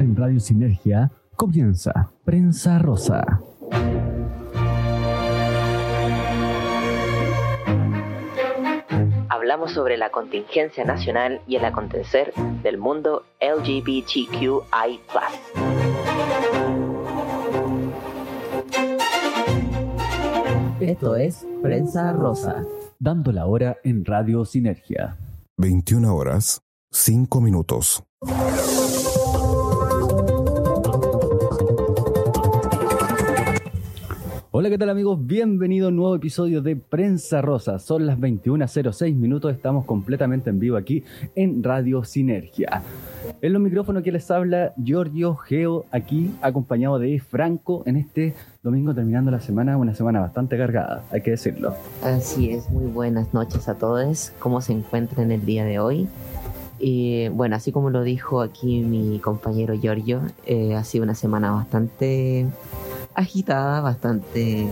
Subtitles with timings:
[0.00, 3.22] En Radio Sinergia comienza Prensa Rosa.
[9.28, 12.32] Hablamos sobre la contingencia nacional y el acontecer
[12.62, 15.00] del mundo LGBTQI.
[20.80, 22.64] Esto es Prensa Rosa.
[22.98, 25.18] Dando la hora en Radio Sinergia.
[25.58, 28.02] 21 horas, 5 minutos.
[34.60, 35.18] Hola, ¿qué tal amigos?
[35.22, 37.78] Bienvenido a un nuevo episodio de Prensa Rosa.
[37.78, 41.02] Son las 21.06 minutos, estamos completamente en vivo aquí
[41.34, 42.82] en Radio Sinergia.
[43.40, 48.94] En los micrófonos que les habla Giorgio Geo, aquí acompañado de Franco en este domingo
[48.94, 51.74] terminando la semana, una semana bastante cargada, hay que decirlo.
[52.02, 54.34] Así es, muy buenas noches a todos.
[54.40, 56.06] ¿Cómo se encuentran el día de hoy?
[56.78, 61.50] Y bueno, así como lo dijo aquí mi compañero Giorgio, eh, ha sido una semana
[61.50, 62.46] bastante
[63.20, 64.66] agitada, bastante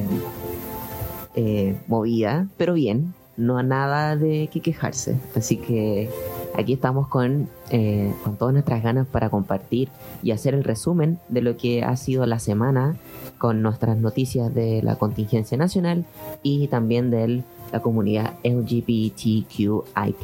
[1.35, 5.17] eh, movida, pero bien, no a nada de que quejarse.
[5.37, 6.11] Así que
[6.57, 9.89] aquí estamos con, eh, con todas nuestras ganas para compartir
[10.23, 12.97] y hacer el resumen de lo que ha sido la semana
[13.39, 16.05] con nuestras noticias de la contingencia nacional
[16.43, 20.15] y también de la comunidad LGBTQI.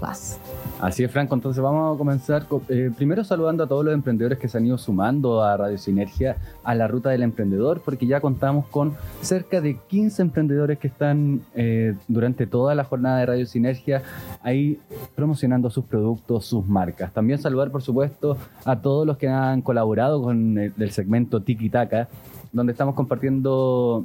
[0.80, 1.34] Así es, Franco.
[1.34, 4.78] Entonces vamos a comenzar eh, primero saludando a todos los emprendedores que se han ido
[4.78, 9.78] sumando a Radio Sinergia a la ruta del emprendedor, porque ya contamos con cerca de
[9.88, 14.02] 15 emprendedores que están eh, durante toda la jornada de Radio Sinergia
[14.42, 14.78] ahí
[15.14, 17.12] promocionando sus productos, sus marcas.
[17.12, 21.70] También saludar, por supuesto, a todos los que han colaborado con el, el segmento Tiki
[21.70, 22.08] Taka,
[22.52, 24.04] donde estamos compartiendo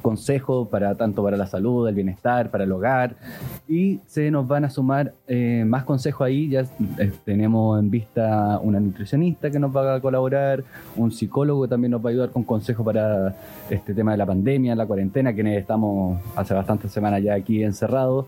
[0.00, 3.16] consejos para tanto para la salud, el bienestar, para el hogar
[3.68, 6.48] y se nos van a sumar eh, más consejos ahí.
[6.48, 6.60] Ya
[6.98, 10.64] eh, tenemos en vista una nutricionista que nos va a colaborar,
[10.96, 13.34] un psicólogo que también nos va a ayudar con consejos para
[13.70, 18.26] este tema de la pandemia, la cuarentena, que estamos hace bastantes semanas ya aquí encerrados.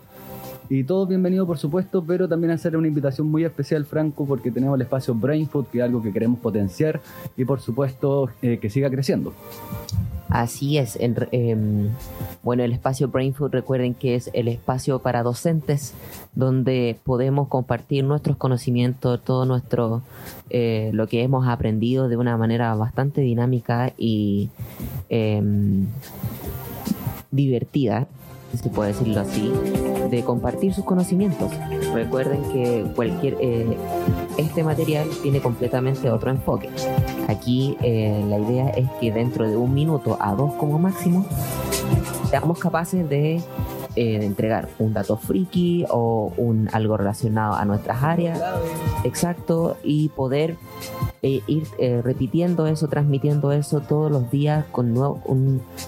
[0.67, 4.75] Y todos bienvenidos, por supuesto, pero también hacer una invitación muy especial, Franco, porque tenemos
[4.75, 7.01] el espacio Brain Food, que es algo que queremos potenciar
[7.37, 9.33] y, por supuesto, eh, que siga creciendo.
[10.29, 10.97] Así es.
[10.99, 11.89] Em,
[12.43, 15.93] bueno, el espacio Brain Food, recuerden que es el espacio para docentes
[16.33, 20.01] donde podemos compartir nuestros conocimientos, todo nuestro
[20.49, 24.49] eh, lo que hemos aprendido de una manera bastante dinámica y
[25.09, 25.85] em,
[27.31, 28.07] divertida
[28.57, 29.51] se puede decirlo así,
[30.09, 31.51] de compartir sus conocimientos.
[31.93, 33.77] Recuerden que cualquier eh,
[34.37, 36.69] este material tiene completamente otro enfoque.
[37.27, 41.25] Aquí eh, la idea es que dentro de un minuto a dos como máximo
[42.29, 43.41] seamos capaces de
[43.95, 48.41] eh, entregar un dato friki o un algo relacionado a nuestras áreas.
[49.03, 50.57] Exacto, y poder
[51.21, 55.23] eh, ir eh, repitiendo eso, transmitiendo eso todos los días con, nuevo,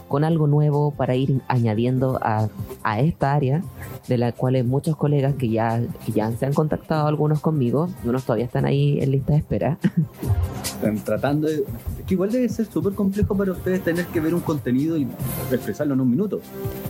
[0.08, 2.50] con algo nuevo para ir añadiendo a,
[2.84, 3.62] a, esta área,
[4.08, 8.24] de la cual muchos colegas que ya, que ya se han contactado algunos conmigo, unos
[8.24, 9.78] todavía están ahí en lista de espera.
[10.64, 11.64] Están tratando de...
[12.08, 15.08] Que igual debe ser súper complejo para ustedes tener que ver un contenido y
[15.52, 16.42] expresarlo en un minuto,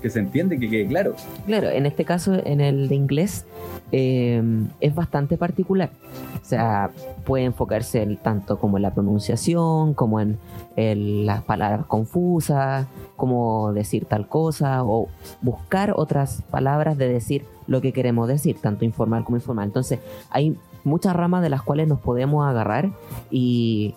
[0.02, 1.07] que se entiende, que quede claro.
[1.46, 3.46] Claro, en este caso, en el de inglés,
[3.92, 4.42] eh,
[4.80, 5.92] es bastante particular.
[6.42, 6.92] O sea,
[7.26, 10.38] puede enfocarse en, tanto como en la pronunciación, como en
[11.26, 15.10] las palabras confusas, como decir tal cosa, o
[15.42, 19.66] buscar otras palabras de decir lo que queremos decir, tanto informal como informal.
[19.66, 22.90] Entonces, hay muchas ramas de las cuales nos podemos agarrar
[23.30, 23.94] y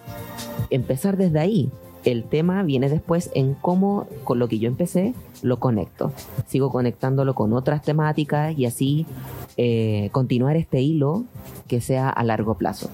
[0.70, 1.70] empezar desde ahí.
[2.04, 6.12] El tema viene después en cómo con lo que yo empecé lo conecto.
[6.46, 9.06] Sigo conectándolo con otras temáticas y así
[9.56, 11.24] eh, continuar este hilo
[11.68, 12.90] que sea a largo plazo.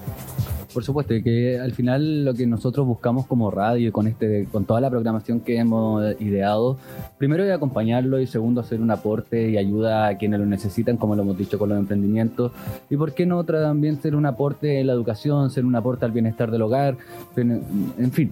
[0.77, 4.47] Por supuesto, y que al final lo que nosotros buscamos como radio y con, este,
[4.51, 6.77] con toda la programación que hemos ideado,
[7.17, 11.15] primero es acompañarlo y segundo hacer un aporte y ayuda a quienes lo necesitan, como
[11.15, 12.51] lo hemos dicho con los emprendimientos.
[12.91, 16.11] Y por qué no también ser un aporte en la educación, ser un aporte al
[16.11, 16.95] bienestar del hogar,
[17.35, 18.31] en fin,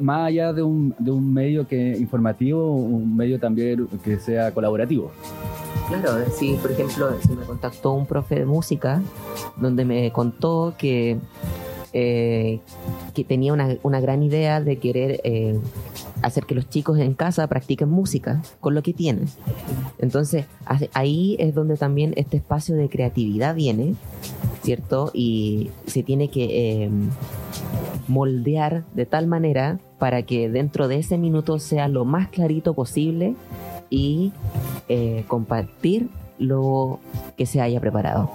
[0.00, 5.12] más allá de un, de un medio que informativo, un medio también que sea colaborativo.
[5.88, 9.00] Claro, si por ejemplo se me contactó un profe de música
[9.56, 11.16] donde me contó que,
[11.94, 12.60] eh,
[13.14, 15.58] que tenía una, una, gran idea de querer eh,
[16.22, 19.28] hacer que los chicos en casa practiquen música con lo que tienen.
[19.98, 20.46] Entonces
[20.92, 23.94] ahí es donde también este espacio de creatividad viene,
[24.62, 25.10] ¿cierto?
[25.14, 26.90] Y se tiene que eh,
[28.08, 33.34] moldear de tal manera para que dentro de ese minuto sea lo más clarito posible
[33.90, 34.32] y
[34.88, 36.08] eh, compartir
[36.38, 37.00] lo
[37.36, 38.30] que se haya preparado.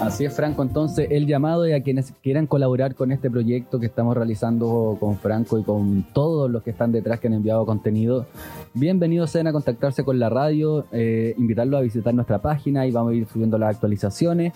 [0.00, 0.62] Así es, Franco.
[0.62, 5.16] Entonces, el llamado es a quienes quieran colaborar con este proyecto que estamos realizando con
[5.16, 8.26] Franco y con todos los que están detrás que han enviado contenido.
[8.74, 13.14] Bienvenidos a contactarse con la radio, eh, invitarlos a visitar nuestra página y vamos a
[13.14, 14.52] ir subiendo las actualizaciones.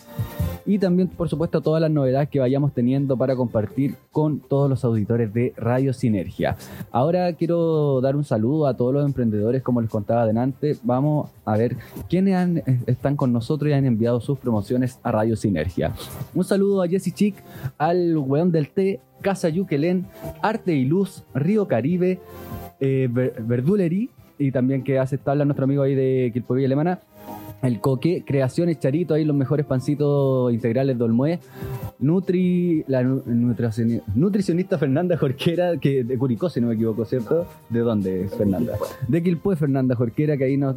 [0.66, 4.84] Y también, por supuesto, todas las novedades que vayamos teniendo para compartir con todos los
[4.84, 6.56] auditores de Radio Sinergia.
[6.92, 10.76] Ahora quiero dar un saludo a todos los emprendedores, como les contaba adelante.
[10.82, 11.76] Vamos a ver
[12.08, 15.92] quiénes eh, están con nosotros y han enviado sus promociones a Radio Sinergia.
[16.34, 17.36] Un saludo a Jesse Chic,
[17.78, 20.06] al Weón del Té, Casa Yuquelén,
[20.42, 22.20] Arte y Luz, Río Caribe,
[22.80, 23.08] eh,
[24.38, 27.00] y también que hace tabla nuestro amigo ahí de Quilpovilla Alemana.
[27.62, 31.40] El Coque, Creaciones Charito, ahí los mejores pancitos integrales de Olmué.
[32.00, 37.46] Nutri, la nu- nutricioni- nutricionista Fernanda Jorquera, que de Curicó, si no me equivoco, ¿cierto?
[37.68, 38.72] ¿De dónde es Fernanda?
[39.06, 40.74] De Quilpue, Fernanda Jorquera, que ahí nos,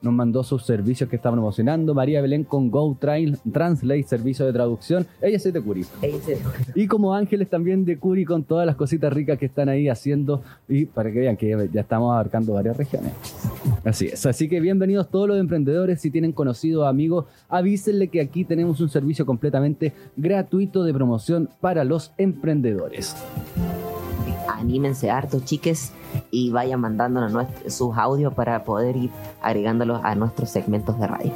[0.00, 1.92] nos mandó sus servicios que está promocionando.
[1.94, 5.06] María Belén con Go Trail, Translate, servicio de traducción.
[5.20, 5.84] Ella es de Curi.
[6.74, 10.42] Y como Ángeles también de Curi con todas las cositas ricas que están ahí haciendo.
[10.68, 13.12] Y para que vean que ya, ya estamos abarcando varias regiones.
[13.84, 14.24] Así es.
[14.24, 16.00] Así que bienvenidos todos los emprendedores.
[16.00, 21.84] Si tienen conocidos amigos, avísenle que aquí tenemos un servicio completamente gratuito de promoción para
[21.84, 23.16] los emprendedores.
[24.48, 25.92] Anímense harto, chiques,
[26.30, 29.10] y vayan mandándonos nuestro- sus audios para poder ir
[29.42, 31.32] agregándolos a nuestros segmentos de radio.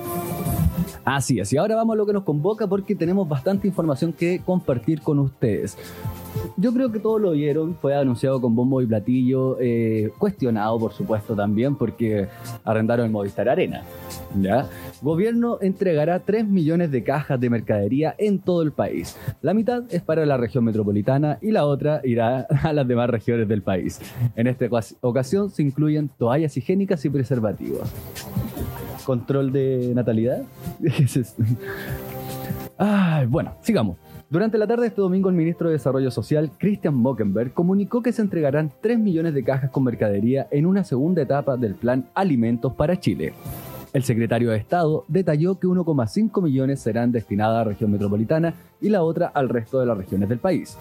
[1.05, 4.41] Así es, y ahora vamos a lo que nos convoca porque tenemos bastante información que
[4.45, 5.77] compartir con ustedes.
[6.57, 10.93] Yo creo que todos lo vieron, fue anunciado con bombo y platillo, eh, cuestionado por
[10.93, 12.29] supuesto también porque
[12.65, 13.83] arrendaron el Movistar Arena.
[14.41, 14.69] ¿ya?
[15.03, 19.17] Gobierno entregará 3 millones de cajas de mercadería en todo el país.
[19.43, 23.49] La mitad es para la región metropolitana y la otra irá a las demás regiones
[23.49, 24.01] del país.
[24.35, 27.89] En esta ocas- ocasión se incluyen toallas higiénicas y preservativos.
[29.05, 30.43] Control de natalidad.
[33.29, 33.97] Bueno, sigamos.
[34.29, 38.11] Durante la tarde de este domingo, el ministro de Desarrollo Social, Christian Mockenberg, comunicó que
[38.11, 42.73] se entregarán 3 millones de cajas con mercadería en una segunda etapa del plan Alimentos
[42.73, 43.35] para Chile.
[43.93, 48.89] El secretario de Estado detalló que 1,5 millones serán destinadas a la región metropolitana y
[48.89, 50.77] la otra al resto de las regiones del país.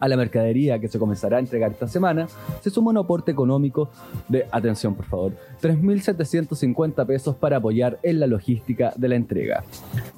[0.00, 2.26] A la mercadería que se comenzará a entregar esta semana
[2.60, 3.88] se suma un aporte económico
[4.28, 5.32] de, atención por favor,
[5.62, 9.64] 3.750 pesos para apoyar en la logística de la entrega.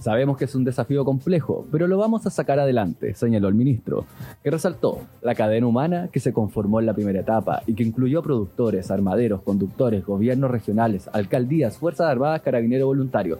[0.00, 4.06] Sabemos que es un desafío complejo, pero lo vamos a sacar adelante, señaló el ministro,
[4.42, 8.22] que resaltó la cadena humana que se conformó en la primera etapa y que incluyó
[8.22, 13.38] productores, armaderos, conductores, gobiernos regionales, alcaldías, fuerzas armadas, carabineros voluntarios.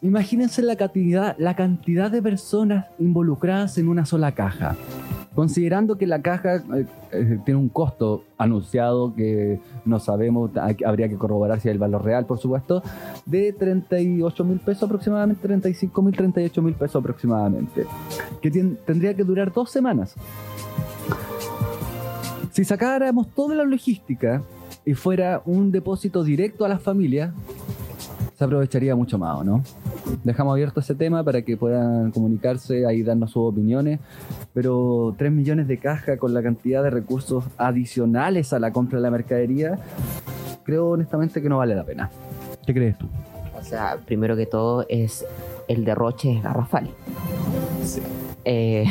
[0.00, 4.76] Imagínense la cantidad, la cantidad de personas involucradas en una sola caja.
[5.34, 10.50] Considerando que la caja eh, eh, tiene un costo anunciado que no sabemos,
[10.86, 12.82] habría que corroborar si hay el valor real, por supuesto,
[13.26, 17.84] de 38 mil pesos aproximadamente, 35 mil, 38 mil pesos aproximadamente,
[18.40, 20.14] que tendría que durar dos semanas.
[22.52, 24.42] Si sacáramos toda la logística
[24.84, 27.32] y fuera un depósito directo a las familias,
[28.38, 29.64] se aprovecharía mucho más, ¿o ¿no?
[30.22, 33.98] Dejamos abierto ese tema para que puedan comunicarse ahí darnos sus opiniones,
[34.54, 39.02] pero 3 millones de cajas con la cantidad de recursos adicionales a la compra de
[39.02, 39.76] la mercadería,
[40.62, 42.10] creo honestamente que no vale la pena.
[42.64, 43.08] ¿Qué crees tú?
[43.58, 45.26] O sea, primero que todo es
[45.66, 46.88] el derroche garrafal.
[48.44, 48.84] Eh,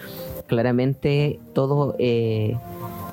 [0.46, 2.56] claramente todo, eh,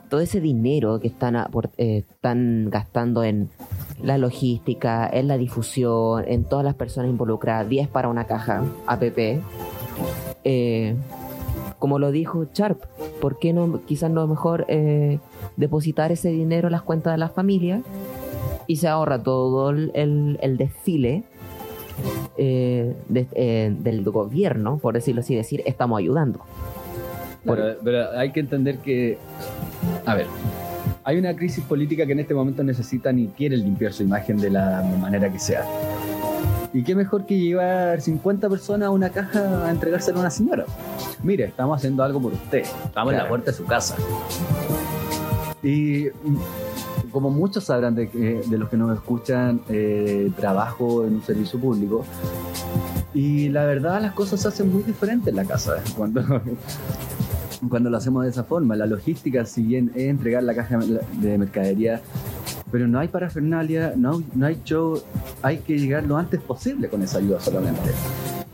[0.07, 3.49] todo ese dinero que están, eh, están gastando en
[4.03, 9.39] la logística, en la difusión, en todas las personas involucradas, 10 para una caja APP.
[10.43, 10.95] eh,
[11.79, 12.79] como lo dijo Sharp,
[13.19, 15.17] ¿por qué no quizás no es mejor eh,
[15.57, 17.81] depositar ese dinero en las cuentas de las familias
[18.67, 21.23] y se ahorra todo el, el- desfile
[22.37, 22.95] eh,
[23.33, 26.41] eh, del gobierno, por decirlo así, decir, estamos ayudando.
[27.43, 29.17] Pero, pero hay que entender que,
[30.05, 30.27] a ver,
[31.03, 34.49] hay una crisis política que en este momento necesitan y quieren limpiar su imagen de
[34.49, 35.65] la manera que sea.
[36.73, 40.65] Y qué mejor que llevar 50 personas a una caja a entregársela a una señora.
[41.23, 42.63] Mire, estamos haciendo algo por usted.
[42.85, 43.95] Estamos en la puerta de su casa.
[45.63, 51.15] Y mm, como muchos sabrán de, que- de los que nos escuchan, eh, trabajo en
[51.15, 52.05] un servicio público.
[53.13, 55.75] Y la verdad, las cosas se hacen muy diferentes en la casa.
[55.97, 56.21] Cuando,
[57.69, 58.75] cuando lo hacemos de esa forma.
[58.75, 62.01] La logística, si bien es entregar la caja de mercadería,
[62.71, 65.01] pero no hay parafernalia, no, no hay show,
[65.41, 67.91] hay que llegar lo antes posible con esa ayuda solamente.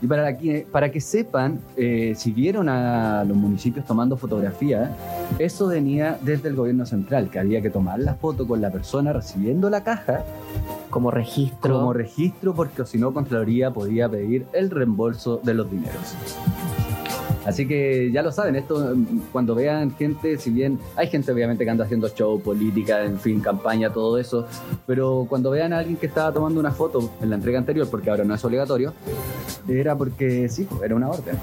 [0.00, 4.90] Y para que, para que sepan, eh, si vieron a los municipios tomando fotografías,
[5.38, 9.12] eso venía desde el gobierno central, que había que tomar la foto con la persona
[9.12, 10.24] recibiendo la caja
[10.90, 11.80] como registro.
[11.80, 16.16] como registro porque si no Contraloría podía pedir el reembolso de los dineros.
[17.48, 21.64] Así que ya lo saben, esto mm, cuando vean gente, si bien hay gente obviamente
[21.64, 24.46] que anda haciendo show, política, en fin, campaña, todo eso,
[24.86, 28.10] pero cuando vean a alguien que estaba tomando una foto en la entrega anterior, porque
[28.10, 28.92] ahora no es obligatorio,
[29.66, 31.36] era porque sí, era una orden.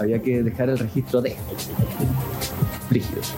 [0.00, 1.36] Había que dejar el registro de
[2.90, 3.32] rígidos.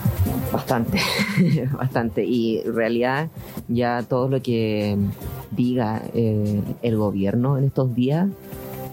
[0.50, 0.98] Bastante,
[1.76, 2.24] bastante.
[2.24, 3.28] Y en realidad
[3.68, 4.96] ya todo lo que
[5.50, 8.28] diga eh, el gobierno en estos días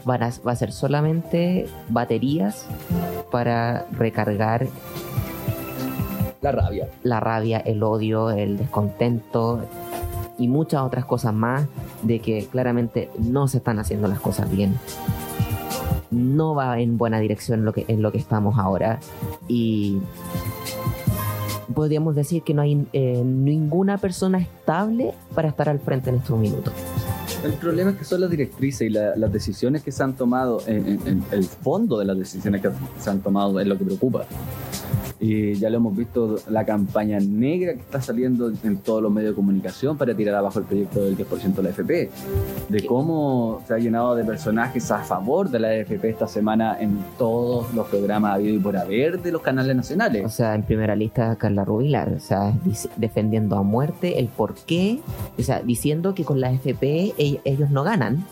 [0.05, 2.65] van a- va a ser solamente baterías
[3.31, 4.67] para recargar
[6.41, 6.87] La rabia.
[7.03, 9.61] la rabia, el odio, el descontento
[10.37, 11.65] y muchas otras cosas más
[12.03, 14.77] de que claramente no se están haciendo las cosas bien.
[16.11, 18.99] No va en buena dirección lo que, en lo que estamos ahora
[19.47, 19.97] y
[21.73, 26.37] podríamos decir que no hay eh, ninguna persona estable para estar al frente en estos
[26.37, 26.73] minutos.
[27.45, 30.61] El problema es que son las directrices y la- las decisiones que se han tomado,
[30.67, 33.85] en, en- en el fondo de las decisiones que se han tomado es lo que
[33.85, 34.25] preocupa.
[35.17, 39.31] Y ya lo hemos visto, la campaña negra que está saliendo en todos los medios
[39.31, 42.09] de comunicación para tirar abajo el proyecto del 10% de la FP.
[42.67, 46.97] De cómo se ha llenado de personajes a favor de la FP esta semana en
[47.17, 50.33] todos los programas habido y por haber de los canales O nacionales.
[50.33, 52.53] sea, en primera lista Carla Rubilar, o sea,
[52.97, 54.99] defendiendo a muerte el por qué,
[55.39, 58.25] o sea, diciendo que con la FP ell- ellos no ganan,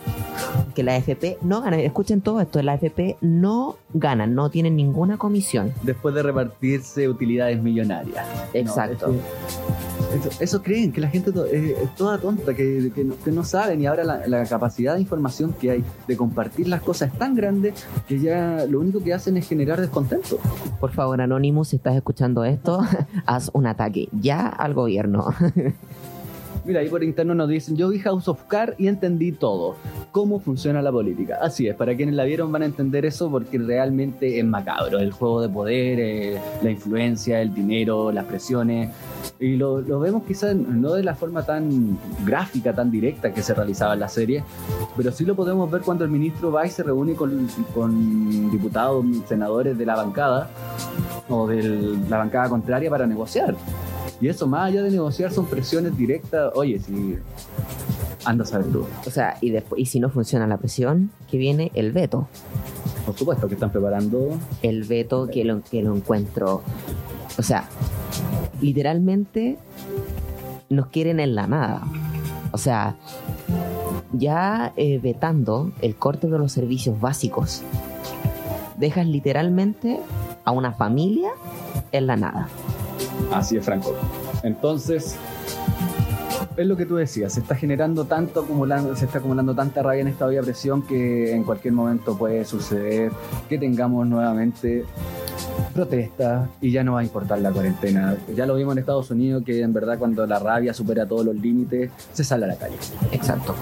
[0.75, 1.77] que la FP no gana.
[1.79, 5.71] Escuchen todo esto, la FP no ganan, no tienen ninguna comisión.
[5.83, 8.25] Después de repartirse utilidades millonarias.
[8.53, 9.07] Exacto.
[9.09, 13.03] No, eso, eso- eso creen, que la gente to- eh, es toda tonta, que, que
[13.03, 16.67] no, que no saben y ahora la, la capacidad de información que hay de compartir
[16.67, 17.73] las cosas es tan grande
[18.07, 20.37] que ya lo único que hacen es generar descontento.
[20.79, 22.79] Por favor, Anonymous, si estás escuchando esto,
[23.25, 25.27] haz un ataque ya al gobierno.
[26.65, 29.75] Mira, ahí por interno nos dicen, yo vi House of Cards y entendí todo,
[30.11, 31.37] cómo funciona la política.
[31.41, 35.11] Así es, para quienes la vieron van a entender eso porque realmente es macabro, el
[35.11, 38.91] juego de poder, eh, la influencia, el dinero, las presiones.
[39.41, 43.95] Y lo, vemos quizás no de la forma tan gráfica, tan directa que se realizaba
[43.95, 44.43] en la serie,
[44.95, 49.05] pero sí lo podemos ver cuando el ministro va y se reúne con, con diputados,
[49.27, 50.49] senadores de la bancada
[51.27, 53.53] o de la bancada contraria para negociar.
[54.23, 56.53] Y eso, más allá de negociar, son presiones directas.
[56.55, 57.17] Oye, si.
[58.23, 58.85] Anda a saber tú.
[59.05, 62.29] O sea, y, después, y si no funciona la presión, que viene el veto.
[63.05, 64.39] Por supuesto que están preparando.
[64.61, 66.61] el veto que lo, que lo encuentro.
[67.37, 67.67] O sea,
[68.61, 69.57] literalmente
[70.69, 71.81] nos quieren en la nada.
[72.53, 72.95] O sea,
[74.13, 77.61] ya eh, vetando el corte de los servicios básicos,
[78.77, 79.99] dejas literalmente
[80.45, 81.31] a una familia
[81.91, 82.47] en la nada.
[83.31, 83.95] Así es, Franco.
[84.43, 85.15] Entonces.
[86.55, 90.01] Es lo que tú decías, se está generando tanto acumulando, se está acumulando tanta rabia
[90.01, 93.11] en esta de presión que en cualquier momento puede suceder
[93.49, 94.85] que tengamos nuevamente
[95.73, 98.15] protestas y ya no va a importar la cuarentena.
[98.35, 101.35] Ya lo vimos en Estados Unidos que en verdad cuando la rabia supera todos los
[101.35, 102.75] límites se sale a la calle.
[103.11, 103.55] Exacto.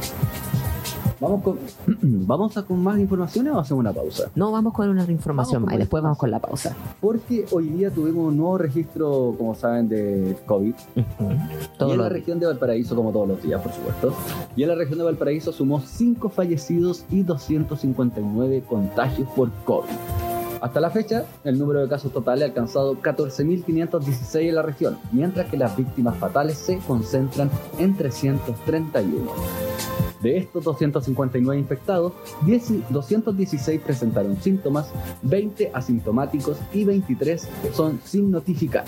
[1.22, 1.60] Vamos con,
[2.02, 4.32] ¿Vamos a con más informaciones o hacemos una pausa?
[4.34, 6.76] No, vamos con una información más y después vamos con la pausa.
[7.00, 10.74] Porque hoy día tuvimos un nuevo registro, como saben, de COVID.
[10.96, 14.14] Y en la región de Valparaíso, como todos los días, por supuesto.
[14.56, 19.90] Y en la región de Valparaíso sumó 5 fallecidos y 259 contagios por COVID.
[20.60, 25.50] Hasta la fecha, el número de casos totales ha alcanzado 14.516 en la región, mientras
[25.50, 29.71] que las víctimas fatales se concentran en 331.
[30.22, 32.14] De estos 259 infectados,
[32.46, 34.92] 10 216 presentaron síntomas,
[35.24, 38.86] 20 asintomáticos y 23 son sin notificar.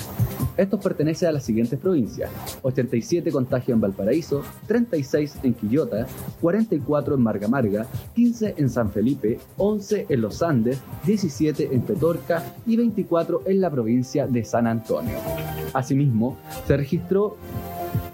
[0.55, 2.29] Estos pertenecen a las siguientes provincias:
[2.61, 6.05] 87 contagios en Valparaíso, 36 en Quillota,
[6.39, 12.43] 44 en Marga Marga, 15 en San Felipe, 11 en Los Andes, 17 en Petorca
[12.67, 15.15] y 24 en la provincia de San Antonio.
[15.73, 17.37] Asimismo, se registró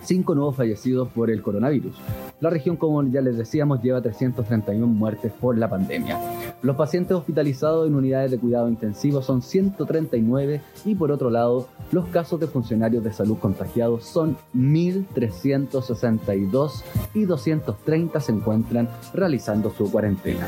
[0.04, 1.96] 5 nuevos fallecidos por el coronavirus.
[2.42, 6.18] La región, como ya les decíamos, lleva 331 muertes por la pandemia.
[6.62, 12.08] Los pacientes hospitalizados en unidades de cuidado intensivo son 139 y por otro lado, los
[12.08, 16.82] casos de funcionarios de salud contagiados son 1.362
[17.14, 20.48] y 230 se encuentran realizando su cuarentena.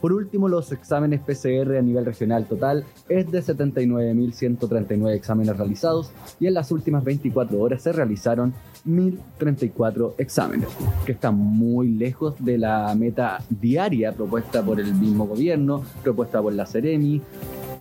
[0.00, 6.46] Por último, los exámenes PCR a nivel regional total es de 79.139 exámenes realizados y
[6.46, 8.54] en las últimas 24 horas se realizaron
[8.86, 10.68] 1.034 exámenes,
[11.04, 16.52] que están muy lejos de la meta diaria propuesta por el mismo gobierno, propuesta por
[16.52, 17.22] la Ceremi.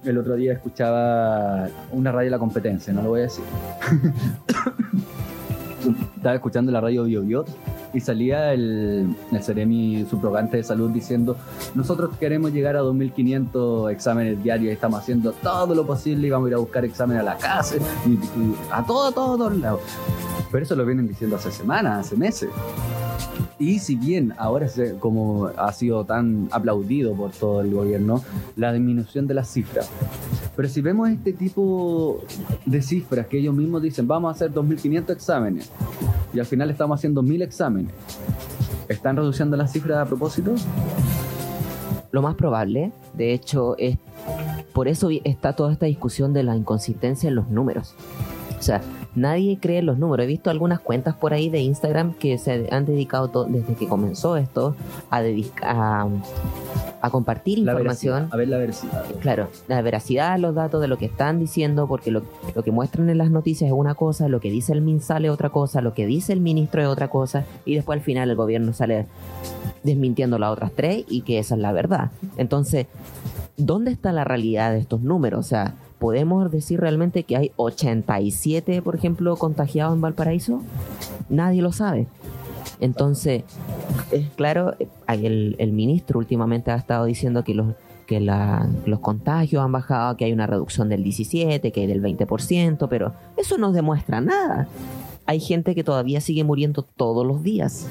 [0.03, 3.43] El otro día escuchaba una radio de la competencia, no lo voy a decir.
[6.25, 7.45] Estaba escuchando la radio Bio Bio
[7.93, 11.37] y salía el, el Ceremi subrogante de salud diciendo
[11.75, 16.49] nosotros queremos llegar a 2.500 exámenes diarios, estamos haciendo todo lo posible y vamos a
[16.49, 17.75] ir a buscar exámenes a la casa
[18.07, 19.81] y, y a todo, todo, todos lados.
[20.51, 22.49] Pero eso lo vienen diciendo hace semanas, hace meses.
[23.59, 28.23] Y si bien ahora, se, como ha sido tan aplaudido por todo el gobierno,
[28.55, 29.91] la disminución de las cifras.
[30.55, 32.21] Pero si vemos este tipo
[32.65, 35.71] de cifras que ellos mismos dicen, vamos a hacer 2.500 exámenes,
[36.33, 37.93] y al final estamos haciendo 1.000 exámenes,
[38.87, 40.55] ¿están reduciendo las cifras a propósito?
[42.11, 43.97] Lo más probable, de hecho, es
[44.71, 47.95] por eso está toda esta discusión de la inconsistencia en los números.
[48.57, 48.81] O sea,
[49.15, 50.23] nadie cree en los números.
[50.25, 53.87] He visto algunas cuentas por ahí de Instagram que se han dedicado todo, desde que
[53.87, 54.75] comenzó esto
[55.09, 55.21] a,
[55.63, 56.07] a,
[57.01, 58.29] a compartir La información.
[58.31, 59.05] a ver la veracidad.
[59.21, 62.23] Claro, la veracidad de los datos de lo que están diciendo, porque lo,
[62.55, 65.31] lo que muestran en las noticias es una cosa, lo que dice el MinSal es
[65.31, 68.35] otra cosa, lo que dice el ministro es otra cosa, y después al final el
[68.35, 69.05] gobierno sale
[69.83, 72.11] desmintiendo las otras tres y que esa es la verdad.
[72.37, 72.87] Entonces,
[73.55, 75.39] ¿dónde está la realidad de estos números?
[75.39, 80.61] O sea, ¿podemos decir realmente que hay 87, por ejemplo, contagiados en Valparaíso?
[81.29, 82.07] Nadie lo sabe.
[82.79, 83.43] Entonces,
[84.11, 84.73] es claro,
[85.07, 87.73] el, el ministro últimamente ha estado diciendo que los
[88.05, 92.03] que la- los contagios han bajado, que hay una reducción del 17, que hay del
[92.03, 94.67] 20%, pero eso no demuestra nada.
[95.25, 97.87] Hay gente que todavía sigue muriendo todos los días.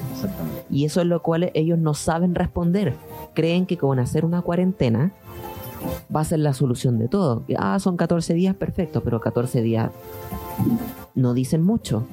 [0.71, 2.93] Y eso es lo cual ellos no saben responder.
[3.33, 5.11] Creen que con hacer una cuarentena
[6.15, 7.43] va a ser la solución de todo.
[7.57, 9.91] Ah, son 14 días, perfecto, pero 14 días
[11.15, 12.03] no dicen mucho.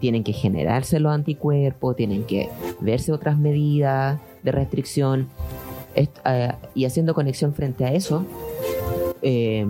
[0.00, 2.48] Tienen que generarse los anticuerpos, tienen que
[2.80, 5.26] verse otras medidas de restricción.
[5.94, 8.24] Est- eh, y haciendo conexión frente a eso,
[9.22, 9.66] eh,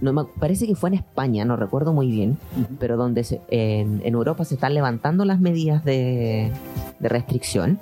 [0.00, 2.38] no me- parece que fue en España, no recuerdo muy bien,
[2.78, 6.50] pero donde se- en, en Europa se están levantando las medidas de,
[6.98, 7.78] de restricción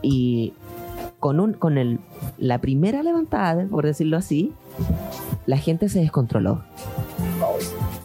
[0.00, 0.54] y
[1.24, 2.00] con, un, con el,
[2.36, 4.52] la primera levantada, por decirlo así,
[5.46, 6.62] la gente se descontroló.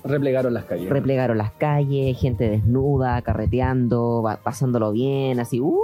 [0.05, 0.89] Replegaron las calles.
[0.89, 5.81] Replegaron las calles, gente desnuda, carreteando, pasándolo bien, así, ¡uh!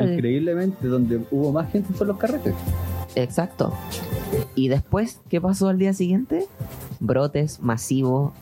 [0.00, 2.52] Increíblemente, donde hubo más gente fue los carretes.
[3.14, 3.72] Exacto.
[4.56, 6.48] Y después, ¿qué pasó al día siguiente?
[6.98, 8.32] Brotes masivos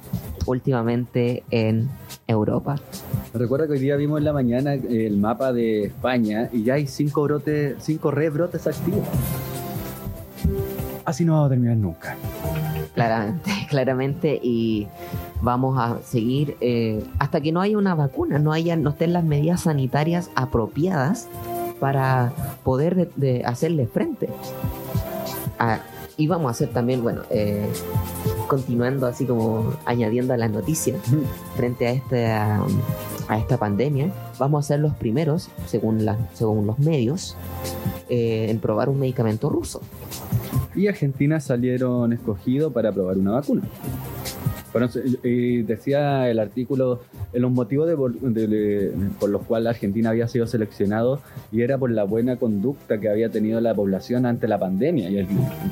[0.47, 1.91] últimamente en
[2.31, 2.77] Europa.
[3.35, 6.75] Recuerda que hoy día vimos en la mañana eh, el mapa de España y ya
[6.75, 9.07] hay cinco brotes, cinco rebrotes activos.
[11.05, 12.17] Así no vamos a terminar nunca.
[12.95, 14.41] Claramente, claramente.
[14.43, 14.87] Y
[15.43, 19.25] vamos a seguir eh, hasta que no haya una vacuna, no haya, no estén las
[19.25, 21.29] medidas sanitarias apropiadas
[21.81, 24.29] para poder de- de hacerle frente.
[25.59, 25.81] Ah,
[26.21, 27.67] y vamos a hacer también, bueno, eh,
[28.47, 31.01] continuando así como añadiendo a las noticias
[31.57, 32.63] frente a esta,
[33.27, 37.37] a esta pandemia, vamos a ser los primeros, según, la, según los medios,
[38.11, 39.81] eh, en probar un medicamento ruso.
[40.75, 43.63] Y Argentina salieron escogidos para probar una vacuna.
[44.73, 44.89] Bueno,
[45.25, 47.01] y decía el artículo
[47.33, 48.93] eh, los motivos de por, de- de-
[49.29, 53.61] los cuales Argentina había sido seleccionado y era por la buena conducta que había tenido
[53.61, 55.27] la población ante la pandemia y el,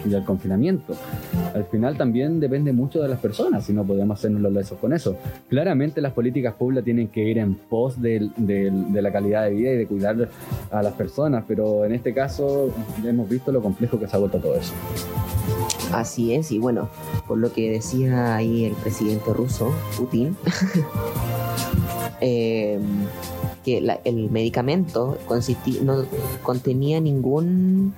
[0.09, 0.95] y el confinamiento.
[1.55, 4.93] Al final también depende mucho de las personas, si no podemos hacernos los lesos con
[4.93, 5.17] eso.
[5.49, 9.73] Claramente las políticas públicas tienen que ir en pos del- de la calidad de vida
[9.73, 10.29] y de cuidar
[10.71, 14.39] a las personas, pero en este caso hemos visto lo complejo que se ha vuelto
[14.39, 14.73] todo eso.
[15.93, 16.89] Así es, y bueno,
[17.27, 20.37] por lo que decía ahí el presidente ruso, Putin,
[22.21, 22.79] eh,
[23.65, 26.05] que la- el medicamento consisti- no
[26.43, 27.95] contenía ningún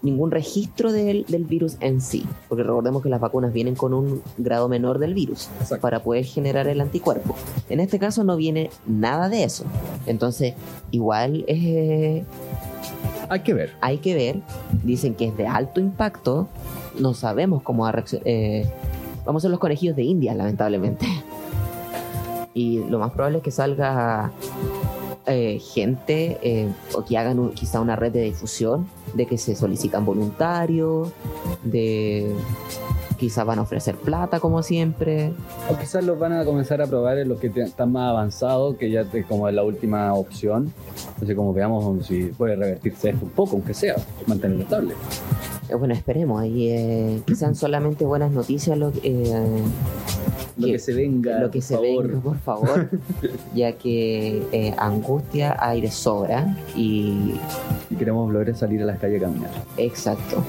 [0.00, 4.22] ningún registro del, del virus en sí, porque recordemos que las vacunas vienen con un
[4.38, 5.82] grado menor del virus Exacto.
[5.82, 7.34] para poder generar el anticuerpo.
[7.68, 9.64] En este caso no viene nada de eso.
[10.06, 10.54] Entonces,
[10.92, 12.24] igual es,
[13.28, 13.72] Hay que ver.
[13.80, 14.40] hay que ver,
[14.82, 16.48] dicen que es de alto impacto,
[16.98, 18.26] no sabemos cómo va a reaccionar.
[18.26, 18.66] eh,
[19.24, 21.06] vamos a ser los conejillos de India, lamentablemente.
[22.54, 24.32] Y lo más probable es que salga
[25.26, 30.04] eh, gente eh, o que hagan quizá una red de difusión de que se solicitan
[30.04, 31.12] voluntarios,
[31.62, 32.34] de
[33.18, 35.32] quizá van a ofrecer plata como siempre.
[35.70, 38.76] O quizás los van a comenzar a probar en los que te- están más avanzados,
[38.76, 40.72] que ya te- como es la última opción.
[41.14, 44.94] Entonces, como veamos si puede revertirse esto un poco, aunque sea, mantenerlo estable.
[45.68, 49.62] Eh, bueno, esperemos, ahí eh, que sean solamente buenas noticias lo, eh,
[50.56, 51.40] Lo que- que se venga.
[51.40, 52.06] lo que por se favor.
[52.08, 52.88] venga, por favor,
[53.54, 57.34] ya que eh, angustia hay de sobra y
[57.90, 59.50] Y queremos lograr salir a las calles a caminar.
[59.76, 60.42] exacto.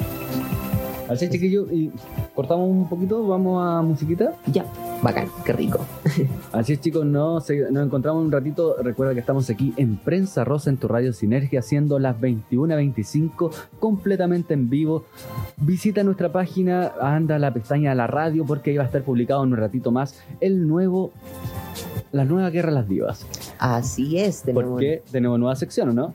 [1.10, 1.92] Así, chiquillos, y
[2.40, 4.32] cortamos un poquito, vamos a musiquita.
[4.48, 4.64] Ya,
[5.04, 5.86] bacán, qué rico.
[6.54, 8.78] Así es, chicos, nos, nos encontramos un ratito.
[8.82, 14.54] Recuerda que estamos aquí en Prensa Rosa en tu radio Sinergia, haciendo las 21.25 completamente
[14.54, 15.04] en vivo.
[15.58, 19.04] Visita nuestra página, anda a la pestaña de la radio porque ahí va a estar
[19.04, 21.12] publicado en un ratito más el nuevo.
[22.14, 23.28] La nueva Guerra de las Divas.
[23.60, 26.14] Así es, tenemos, Porque tenemos nueva sección, ¿o no?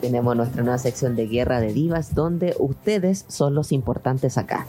[0.00, 4.66] tenemos nuestra nueva sección de Guerra de Divas donde ustedes son los importantes acá.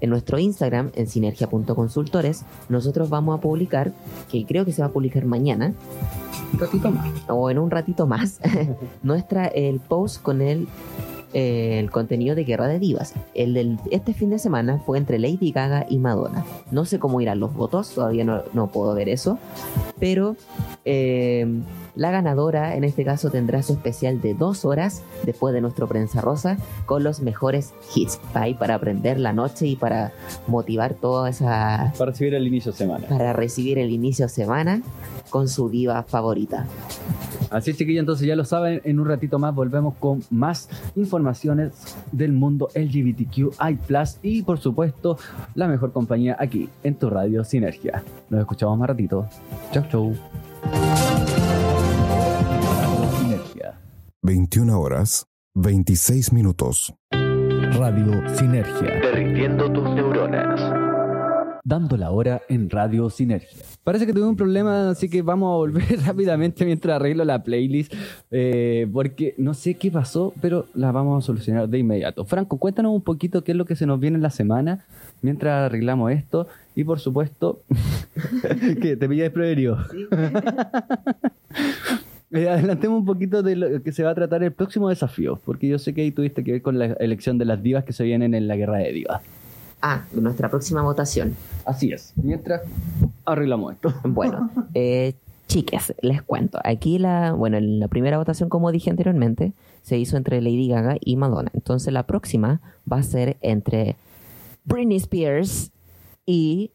[0.00, 3.92] En nuestro Instagram, en sinergia.consultores, nosotros vamos a publicar,
[4.30, 5.74] que creo que se va a publicar mañana,
[6.52, 7.06] Un ratito más.
[7.28, 8.40] o en un ratito más,
[9.02, 10.68] nuestra, el post con el,
[11.34, 13.12] eh, el contenido de Guerra de Divas.
[13.34, 16.44] El del este fin de semana fue entre Lady Gaga y Madonna.
[16.70, 19.38] No sé cómo irán los votos, todavía no, no puedo ver eso,
[19.98, 20.36] pero
[20.84, 21.46] eh,
[21.96, 26.20] la ganadora en este caso tendrá su especial de dos horas después de nuestro Prensa
[26.20, 30.12] Rosa con los mejores hits ahí para aprender la noche y para
[30.46, 33.06] motivar toda esa Para recibir el inicio de semana.
[33.08, 34.82] para recibir el inicio de semana
[35.30, 36.66] con su diva favorita.
[37.54, 41.72] Así es, chiquillos, entonces ya lo saben, en un ratito más volvemos con más informaciones
[42.10, 43.78] del mundo LGBTQI+,
[44.22, 45.16] y por supuesto,
[45.54, 48.02] la mejor compañía aquí, en tu radio Sinergia.
[48.28, 49.28] Nos escuchamos más ratito.
[49.70, 50.14] Chau, chau.
[53.20, 53.78] Sinergia.
[54.22, 56.92] 21 horas, 26 minutos.
[57.12, 59.00] Radio Sinergia.
[59.00, 60.83] Derritiendo tus neuronas.
[61.66, 63.64] Dando la hora en Radio Sinergia.
[63.82, 67.94] Parece que tuve un problema, así que vamos a volver rápidamente mientras arreglo la playlist,
[68.30, 72.26] eh, porque no sé qué pasó, pero la vamos a solucionar de inmediato.
[72.26, 74.84] Franco, cuéntanos un poquito qué es lo que se nos viene en la semana
[75.22, 77.62] mientras arreglamos esto y por supuesto
[78.82, 79.78] que te pilla desprevenido.
[82.30, 85.68] Eh, adelantemos un poquito de lo que se va a tratar el próximo desafío, porque
[85.68, 88.02] yo sé que ahí tuviste que ver con la elección de las divas que se
[88.02, 89.22] vienen en la guerra de divas.
[89.86, 91.36] Ah, nuestra próxima votación.
[91.66, 92.14] Así es.
[92.16, 92.62] Mientras
[93.26, 93.92] arreglamos esto.
[94.04, 95.12] Bueno, eh,
[95.46, 96.58] chiques, les cuento.
[96.64, 100.96] Aquí la, bueno, en la primera votación, como dije anteriormente, se hizo entre Lady Gaga
[100.98, 101.50] y Madonna.
[101.52, 103.96] Entonces la próxima va a ser entre
[104.64, 105.70] Britney Spears
[106.24, 106.70] y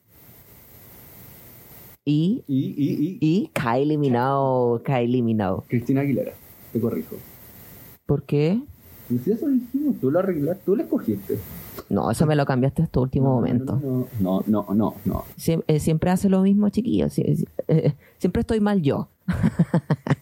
[2.06, 3.18] y Y, y, y.
[3.22, 4.84] y Kylie Minogue.
[4.84, 5.64] Kylie Minogue.
[5.68, 6.34] Cristina Aguilera,
[6.72, 7.16] te corrijo.
[8.06, 8.62] ¿Por qué?
[9.08, 11.40] Si eso dijimos, tú lo arreglaste, tú lo escogiste.
[11.90, 13.80] No, eso me lo cambiaste hasta último No, momento.
[14.20, 15.24] No, no, no, no.
[15.38, 17.14] Sie- eh, siempre hace lo mismo, chiquillos.
[17.18, 19.08] Sie- sie- eh, siempre estoy mal yo.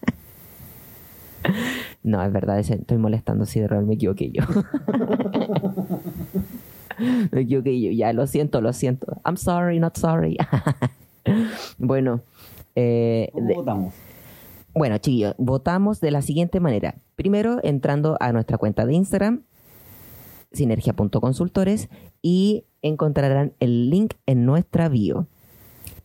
[2.03, 4.43] no, es verdad, es- estoy molestando si de real me equivoqué yo.
[7.31, 7.91] me equivoqué yo.
[7.91, 9.07] Ya, lo siento, lo siento.
[9.25, 10.37] I'm sorry, not sorry.
[11.77, 12.21] bueno,
[12.75, 13.93] eh, ¿Cómo votamos?
[14.73, 16.95] bueno, chiquillos, votamos de la siguiente manera.
[17.15, 19.41] Primero, entrando a nuestra cuenta de Instagram,
[20.51, 21.89] sinergia.consultores,
[22.21, 25.27] y encontrarán el link en nuestra bio,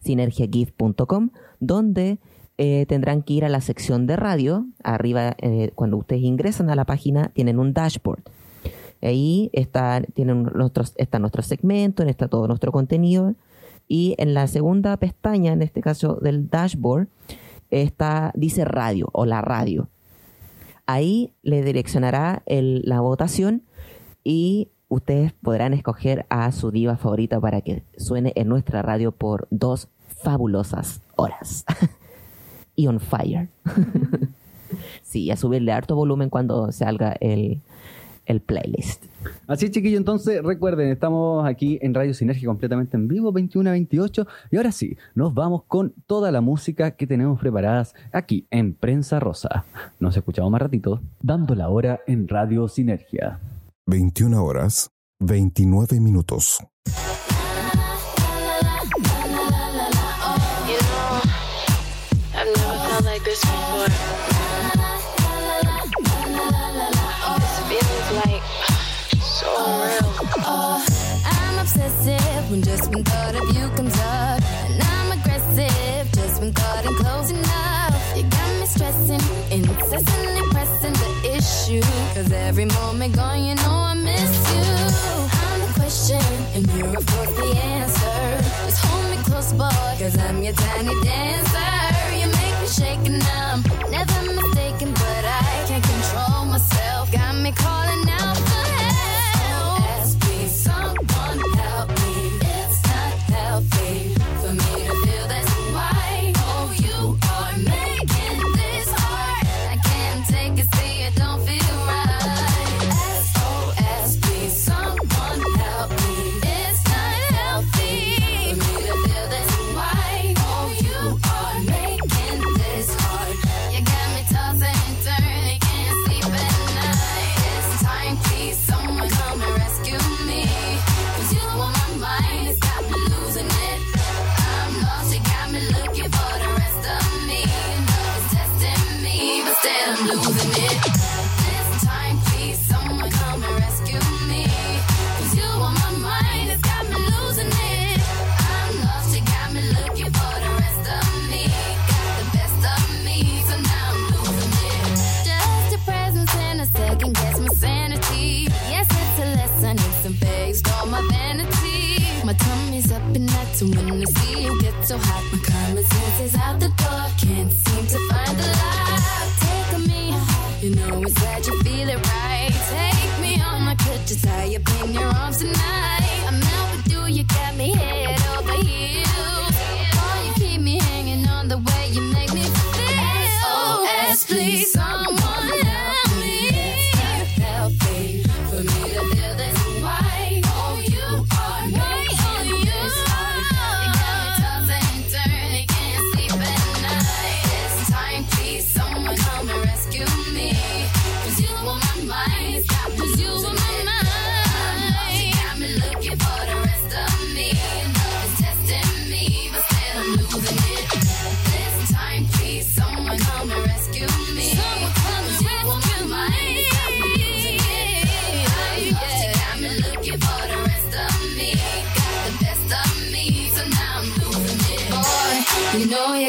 [0.00, 2.18] sinergiagift.com, donde
[2.58, 4.66] eh, tendrán que ir a la sección de radio.
[4.82, 8.22] Arriba, eh, cuando ustedes ingresan a la página, tienen un dashboard.
[9.00, 13.34] Ahí está, tienen nuestros, está nuestro segmento, está todo nuestro contenido.
[13.88, 17.08] Y en la segunda pestaña, en este caso del dashboard,
[17.70, 19.88] está, dice radio o la radio.
[20.86, 23.62] Ahí le direccionará la votación
[24.24, 29.48] y ustedes podrán escoger a su diva favorita para que suene en nuestra radio por
[29.50, 29.88] dos
[30.22, 31.64] fabulosas horas.
[32.76, 33.48] y on fire.
[35.02, 37.60] sí, a subirle harto volumen cuando salga el,
[38.26, 39.04] el playlist.
[39.46, 44.26] Así, chiquillo, entonces recuerden, estamos aquí en Radio Sinergia completamente en vivo, 21 a 28.
[44.50, 49.20] Y ahora sí, nos vamos con toda la música que tenemos preparadas aquí en Prensa
[49.20, 49.64] Rosa.
[50.00, 53.38] Nos escuchamos más ratito, dando la hora en Radio Sinergia.
[53.86, 56.58] 21 horas, 29 minutos.
[72.52, 74.42] When just one thought of you comes up.
[74.68, 78.14] And I'm aggressive just when thought I'm close enough.
[78.14, 80.51] You got me stressing, incessantly
[81.42, 81.82] the issue.
[82.14, 84.62] Cause every moment gone, you know I miss you.
[85.40, 86.22] I'm the question,
[86.54, 88.16] and you're of course the answer.
[88.66, 91.72] Just hold me close, boy, cause I'm your tiny dancer.
[92.18, 97.12] You make me shake and I'm never mistaken, but I can't control myself.
[97.12, 97.81] Got me calling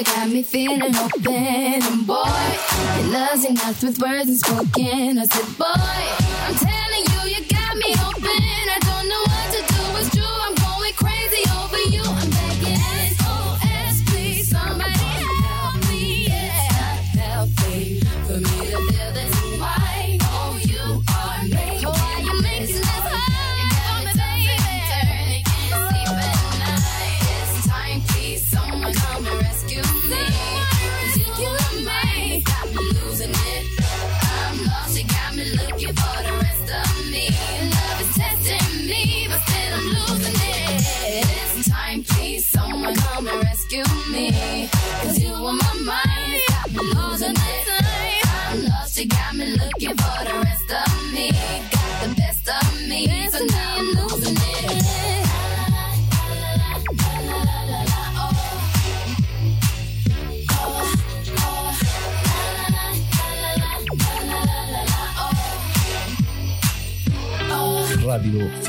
[0.03, 1.33] got me feeling open.
[1.33, 2.15] And boy,
[2.97, 5.17] your love's enough with words and spoken.
[5.19, 6.55] I said, boy, I'm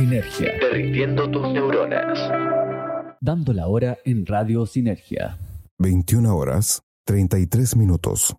[0.05, 0.53] Sinergia.
[0.61, 2.19] Derritiendo tus neuronas.
[3.23, 5.39] Dando la hora en Radio Sinergia.
[5.79, 8.37] 21 horas, 33 minutos.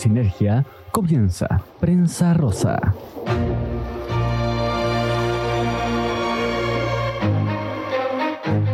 [0.00, 2.80] Sinergia comienza Prensa Rosa.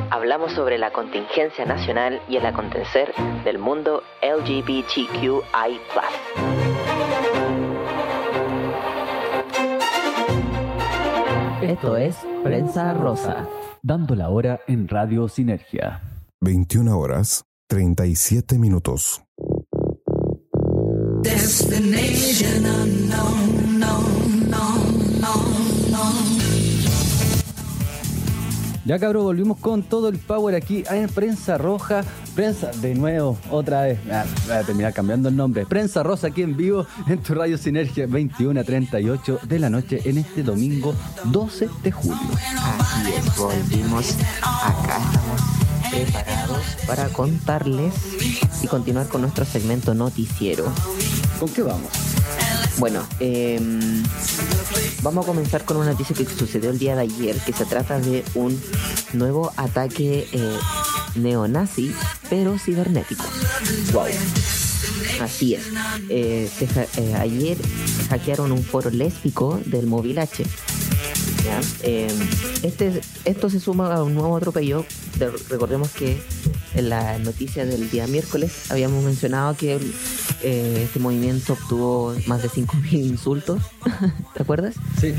[0.09, 3.13] Hablamos sobre la contingencia nacional y el acontecer
[3.43, 5.81] del mundo LGBTQI.
[11.61, 13.49] Esto es Prensa Rosa.
[13.83, 16.03] Dando la hora en Radio Sinergia.
[16.41, 19.25] 21 horas 37 minutos.
[28.87, 32.05] Ya cabrón, volvimos con todo el power aquí en Prensa Roja.
[32.37, 33.99] Prensa, de nuevo, otra vez.
[34.09, 35.67] Ah, voy a terminar cambiando el nombre.
[35.67, 40.03] Prensa Rosa aquí en vivo en tu Radio Sinergia 21 a 38 de la noche
[40.05, 42.21] en este domingo 12 de julio.
[42.79, 45.16] Así es, volvimos acá.
[46.05, 47.95] Preparados para contarles
[48.63, 50.71] y continuar con nuestro segmento noticiero.
[51.41, 51.91] ¿Con qué vamos?
[52.77, 54.03] Bueno, em,
[55.01, 57.99] vamos a comenzar con una noticia que sucedió el día de ayer, que se trata
[57.99, 58.61] de un
[59.15, 60.59] nuevo ataque eh,
[61.15, 61.95] neonazi,
[62.29, 63.25] pero cibernético.
[63.95, 64.09] Wow.
[65.23, 65.63] Así es.
[66.11, 66.67] Eh, se
[67.01, 67.57] eh, ayer
[68.11, 70.45] hackearon un foro lésbico del Móvil H.
[71.47, 71.61] ¿ya?
[71.83, 72.09] Eh,
[72.63, 74.85] este, esto se suma a un nuevo atropello.
[75.19, 76.21] De- recordemos que
[76.75, 79.77] en la noticia del día miércoles habíamos mencionado que
[80.43, 83.63] eh, este movimiento obtuvo más de 5.000 insultos.
[84.35, 84.75] ¿Te acuerdas?
[85.01, 85.15] Sí.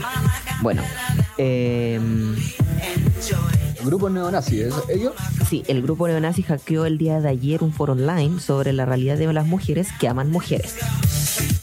[0.62, 0.84] Bueno,
[1.38, 2.00] eh,
[3.84, 5.14] Grupo neonazi, ¿es ellos?
[5.48, 9.18] sí, el grupo neonazi hackeó el día de ayer un foro online sobre la realidad
[9.18, 10.76] de las mujeres que aman mujeres.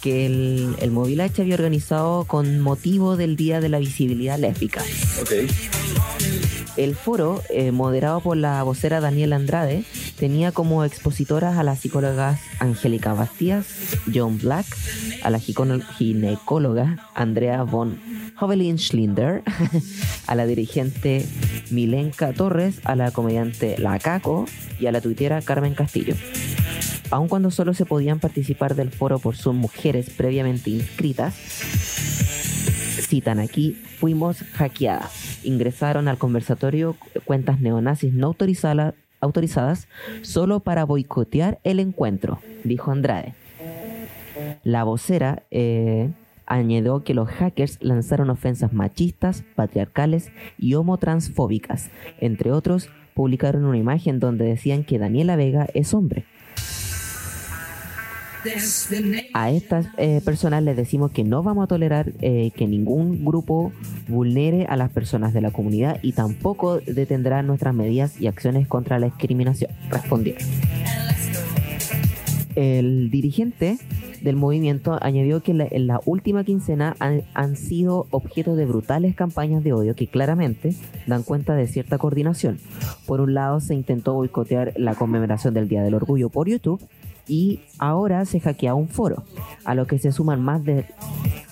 [0.05, 4.83] Que el, el Móvil H había organizado con motivo del Día de la Visibilidad Lésbica.
[6.77, 9.85] El foro, eh, moderado por la vocera Daniela Andrade,
[10.19, 13.67] tenía como expositoras a las psicólogas Angélica Bastías,
[14.13, 14.67] John Black,
[15.23, 17.99] a la ginecóloga Andrea von
[18.39, 19.43] Hovelin Schlinder,
[20.27, 21.25] a la dirigente
[21.71, 24.45] Milenka Torres, a la comediante La Caco
[24.79, 26.15] y a la tuitera Carmen Castillo.
[27.11, 31.35] Aun cuando solo se podían participar del foro por sus mujeres previamente inscritas,
[33.09, 35.45] citan aquí, fuimos hackeadas.
[35.45, 39.89] Ingresaron al conversatorio cuentas neonazis no autorizada- autorizadas
[40.23, 43.35] solo para boicotear el encuentro, dijo Andrade.
[44.65, 46.11] La vocera eh,
[46.47, 51.91] añadió que los hackers lanzaron ofensas machistas, patriarcales y homotransfóbicas.
[52.21, 56.25] Entre otros, publicaron una imagen donde decían que Daniela Vega es hombre.
[59.35, 63.73] A estas eh, personas les decimos que no vamos a tolerar eh, que ningún grupo
[64.09, 68.99] vulnere a las personas de la comunidad y tampoco detendrá nuestras medidas y acciones contra
[68.99, 69.71] la discriminación.
[69.91, 70.43] Respondieron.
[72.57, 73.79] El dirigente
[74.23, 79.15] del movimiento añadió que la- en la última quincena han, han sido objeto de brutales
[79.17, 80.75] campañas de odio que claramente
[81.07, 82.59] dan cuenta de cierta coordinación.
[83.07, 86.81] Por un lado, se intentó boicotear la conmemoración del Día del Orgullo por YouTube
[87.27, 89.25] y ahora se hackea un foro,
[89.65, 90.87] a lo que se suman más de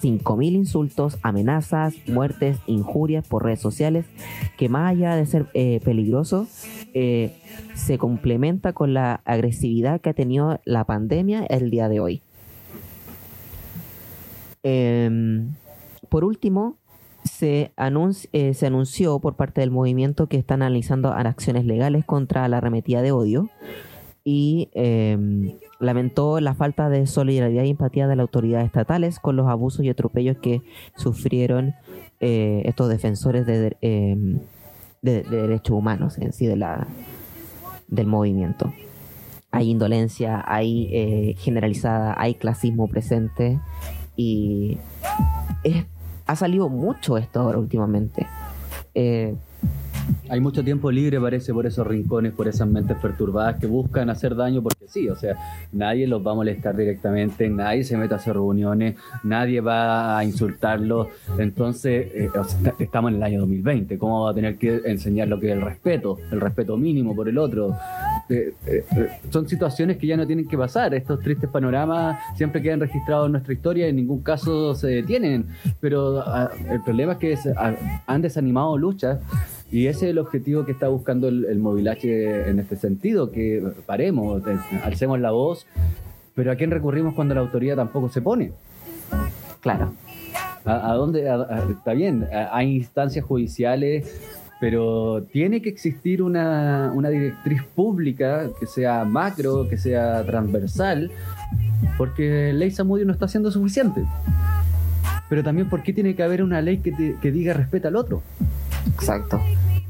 [0.02, 4.04] 5.000 insultos, amenazas, muertes, injurias por redes sociales,
[4.58, 6.46] que más allá de ser eh, peligroso,
[6.94, 7.36] eh,
[7.74, 12.22] se complementa con la agresividad que ha tenido la pandemia el día de hoy.
[14.62, 15.54] Em,
[16.08, 16.76] por último,
[17.24, 17.72] se,
[18.32, 23.00] eh, se anunció por parte del movimiento que están analizando acciones legales contra la arremetida
[23.02, 23.48] de odio
[24.24, 29.48] y em, lamentó la falta de solidaridad y empatía de las autoridades estatales con los
[29.48, 30.62] abusos y atropellos que
[30.96, 31.74] sufrieron
[32.20, 34.38] eh, estos defensores de, em,
[35.02, 36.86] de- de derechos humanos en sí de la,
[37.88, 38.72] del movimiento.
[39.50, 43.58] Hay indolencia, hay eh, generalizada, hay clasismo presente
[44.16, 44.78] y
[45.64, 45.84] es-
[46.26, 48.26] ha salido mucho esto ahora últimamente.
[50.28, 54.34] Hay mucho tiempo libre, parece, por esos rincones, por esas mentes perturbadas que buscan hacer
[54.34, 55.36] daño, porque sí, o sea,
[55.72, 60.24] nadie los va a molestar directamente, nadie se mete a hacer reuniones, nadie va a
[60.24, 61.08] insultarlos.
[61.38, 62.30] Entonces, eh,
[62.78, 65.60] estamos en el año 2020, ¿cómo va a tener que enseñar lo que es el
[65.60, 67.76] respeto, el respeto mínimo por el otro?
[68.28, 68.84] Eh, eh,
[69.30, 70.94] son situaciones que ya no tienen que pasar.
[70.94, 75.46] Estos tristes panoramas siempre quedan registrados en nuestra historia y en ningún caso se detienen.
[75.80, 77.74] Pero ah, el problema es que ah,
[78.06, 79.20] han desanimado luchas
[79.72, 83.62] y ese es el objetivo que está buscando el, el Movilache en este sentido, que
[83.86, 84.42] paremos,
[84.84, 85.66] alcemos la voz,
[86.34, 88.52] pero ¿a quién recurrimos cuando la autoridad tampoco se pone?
[89.60, 89.92] claro,
[90.64, 91.28] ¿A, a dónde?
[91.28, 94.20] a- a- está bien, hay instancias judiciales,
[94.60, 101.10] pero tiene que existir una, una directriz pública que sea macro, que sea transversal,
[101.98, 104.02] Porque ley Samudio no está siendo suficiente.
[105.28, 107.96] Pero también, ¿por qué tiene que haber una ley que, te- que diga respeta al
[107.96, 108.22] otro?
[108.86, 109.40] Exacto.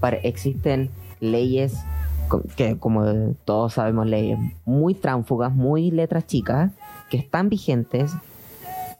[0.00, 0.90] Para, existen
[1.20, 1.74] leyes
[2.56, 3.04] que, como
[3.44, 6.72] todos sabemos, leyes muy tránfugas, muy letras chicas,
[7.10, 8.12] que están vigentes,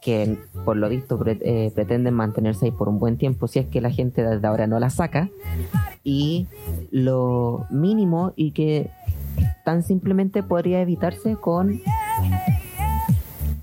[0.01, 3.65] que por lo visto pre- eh, pretenden mantenerse ahí por un buen tiempo si es
[3.67, 5.29] que la gente desde ahora no las saca.
[6.03, 6.47] Y
[6.91, 8.89] lo mínimo y que
[9.65, 11.81] tan simplemente podría evitarse con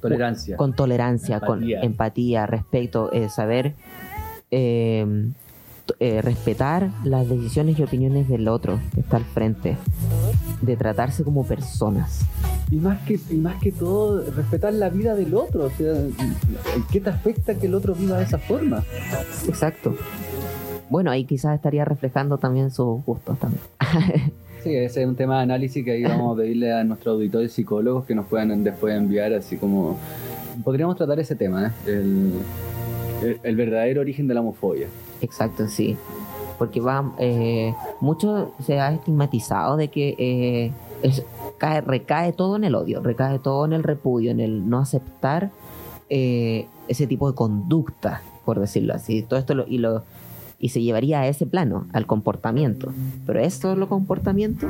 [0.00, 0.56] Tolerancia.
[0.56, 1.46] con tolerancia, Empatía.
[1.78, 3.74] con empatía, respeto, eh, saber
[4.50, 5.30] eh,
[5.98, 9.76] eh, respetar las decisiones y opiniones del otro que está al frente,
[10.62, 12.20] de tratarse como personas.
[12.70, 15.64] Y más que, y más que todo, respetar la vida del otro.
[15.64, 15.94] O sea,
[16.92, 18.84] ¿qué te afecta que el otro viva de esa forma?
[19.48, 19.94] Exacto.
[20.88, 23.62] Bueno, ahí quizás estaría reflejando también sus gustos también.
[24.62, 27.50] Sí, ese es un tema de análisis que ahí vamos a pedirle a nuestros auditores
[27.52, 29.98] psicólogos que nos puedan después enviar, así como.
[30.64, 31.70] Podríamos tratar ese tema, ¿eh?
[31.90, 32.32] el,
[33.22, 34.86] el- el verdadero origen de la homofobia.
[35.20, 35.96] Exacto, sí.
[36.58, 41.24] Porque va, eh, mucho se ha estigmatizado de que eh, es-
[41.58, 45.50] cae- recae todo en el odio, recae todo en el repudio, en el no aceptar
[46.10, 49.22] eh, ese tipo de conducta, por decirlo así.
[49.22, 50.02] Todo esto lo, y lo
[50.62, 52.92] y se llevaría a ese plano, al comportamiento.
[53.26, 54.66] Pero esto es lo comportamiento,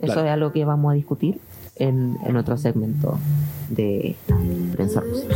[0.00, 0.24] eso Claro.
[0.24, 1.38] es algo que vamos a discutir
[1.76, 3.18] en, en otro segmento
[3.68, 4.16] de
[4.74, 5.26] Prensa Rusa.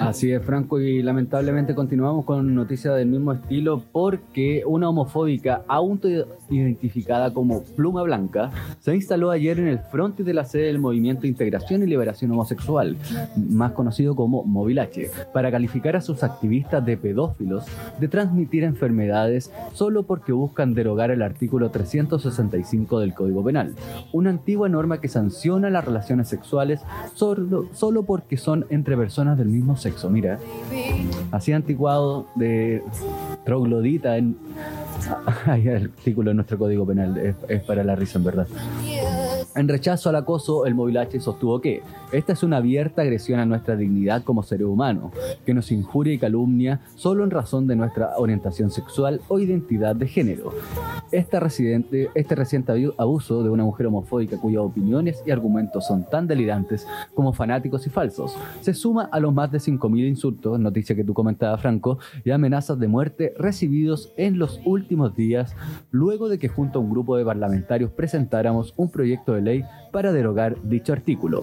[0.00, 7.32] Así es, Franco, y lamentablemente continuamos con noticias del mismo estilo porque una homofóbica autoidentificada
[7.32, 8.50] como Pluma Blanca
[8.80, 12.96] se instaló ayer en el frontis de la sede del Movimiento Integración y Liberación Homosexual,
[13.36, 17.64] más conocido como Movilache, para calificar a sus activistas de pedófilos
[18.00, 23.74] de transmitir enfermedades solo porque buscan derogar el artículo 365 del Código Penal,
[24.12, 26.80] una antigua norma que sanciona las relaciones sexuales
[27.14, 30.10] solo, solo porque son entre personas del mismo sexo.
[30.10, 30.38] Mira,
[31.30, 32.82] así anticuado de
[33.44, 34.36] troglodita en...
[35.46, 38.46] Hay artículo en nuestro Código Penal, es, es para la risa en verdad.
[39.56, 41.82] En rechazo al acoso, el Movilache sostuvo que
[42.12, 45.12] esta es una abierta agresión a nuestra dignidad como seres humanos,
[45.44, 50.06] que nos injuria y calumnia solo en razón de nuestra orientación sexual o identidad de
[50.06, 50.52] género.
[51.12, 56.04] Esta residente, este reciente abu- abuso de una mujer homofóbica cuyas opiniones y argumentos son
[56.08, 60.94] tan delirantes como fanáticos y falsos, se suma a los más de 5.000 insultos, noticia
[60.94, 65.54] que tú comentabas Franco, y amenazas de muerte recibidos en los últimos días,
[65.90, 70.12] luego de que junto a un grupo de parlamentarios presentáramos un proyecto de ley para
[70.12, 71.42] derogar dicho artículo.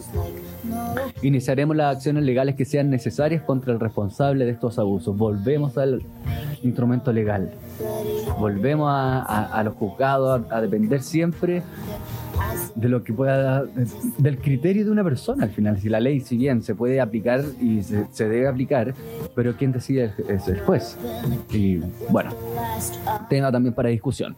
[1.21, 5.17] Iniciaremos las acciones legales que sean necesarias contra el responsable de estos abusos.
[5.17, 6.03] Volvemos al
[6.63, 7.51] instrumento legal.
[8.39, 11.63] Volvemos a, los juzgados a, a depender siempre
[12.75, 13.63] de lo que pueda
[14.17, 15.79] del criterio de una persona al final.
[15.79, 18.93] Si la ley si bien se puede aplicar y se, debe aplicar
[19.35, 20.97] pero quien decide es, es el juez
[21.51, 21.79] y
[22.09, 22.31] bueno
[23.29, 24.35] tema también para discusión.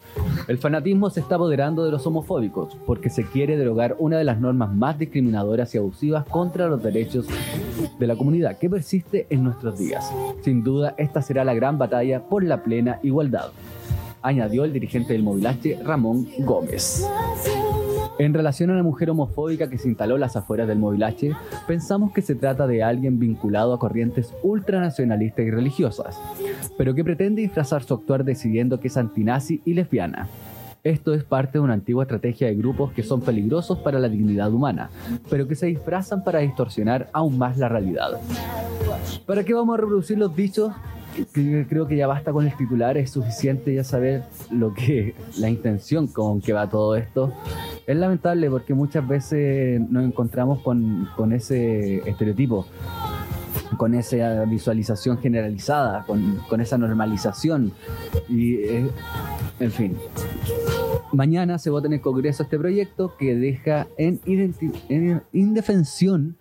[0.48, 4.40] El fanatismo se está apoderando de los homofóbicos porque se quiere derogar una de las
[4.40, 7.28] normas más discriminadoras y abusivas contra los derechos
[8.00, 10.12] de la comunidad que persiste en nuestros días.
[10.42, 13.52] Sin duda esta será la gran batalla por la plena igualdad
[14.22, 17.08] añadió el dirigente del Movilache Ramón Gómez
[18.20, 21.32] en relación a la mujer homofóbica que se instaló en las afueras del Movilache,
[21.68, 26.20] pensamos que se trata de alguien vinculado a corrientes ultranacionalistas y religiosas,
[26.78, 30.28] pero que pretende disfrazar su actuar decidiendo que es antinazi y lesbiana.
[30.84, 34.54] Esto es parte de una antigua estrategia de grupos que son peligrosos para la dignidad
[34.54, 34.90] humana,
[35.30, 38.20] pero que se disfrazan para distorsionar aún más la realidad.
[39.26, 40.72] ¿Para qué vamos a reproducir los dichos?
[41.34, 46.08] Creo que ya basta con el titular, es suficiente ya saber lo que la intención
[46.08, 47.34] con que va todo esto.
[47.86, 52.68] Es lamentable porque muchas veces nos encontramos con, con ese estereotipo,
[53.78, 57.72] con esa visualización generalizada, con, con esa normalización.
[58.30, 58.90] Y, eh,
[59.60, 59.98] en fin.
[61.14, 66.38] Mañana se vota en el Congreso este proyecto que deja en, en indefensión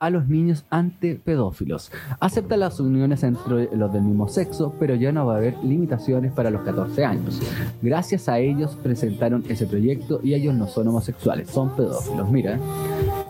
[0.00, 1.90] a los niños ante pedófilos.
[2.20, 6.32] Acepta las uniones entre los del mismo sexo, pero ya no va a haber limitaciones
[6.32, 7.40] para los 14 años.
[7.82, 12.30] Gracias a ellos presentaron ese proyecto y ellos no son homosexuales, son pedófilos.
[12.30, 12.60] Mira.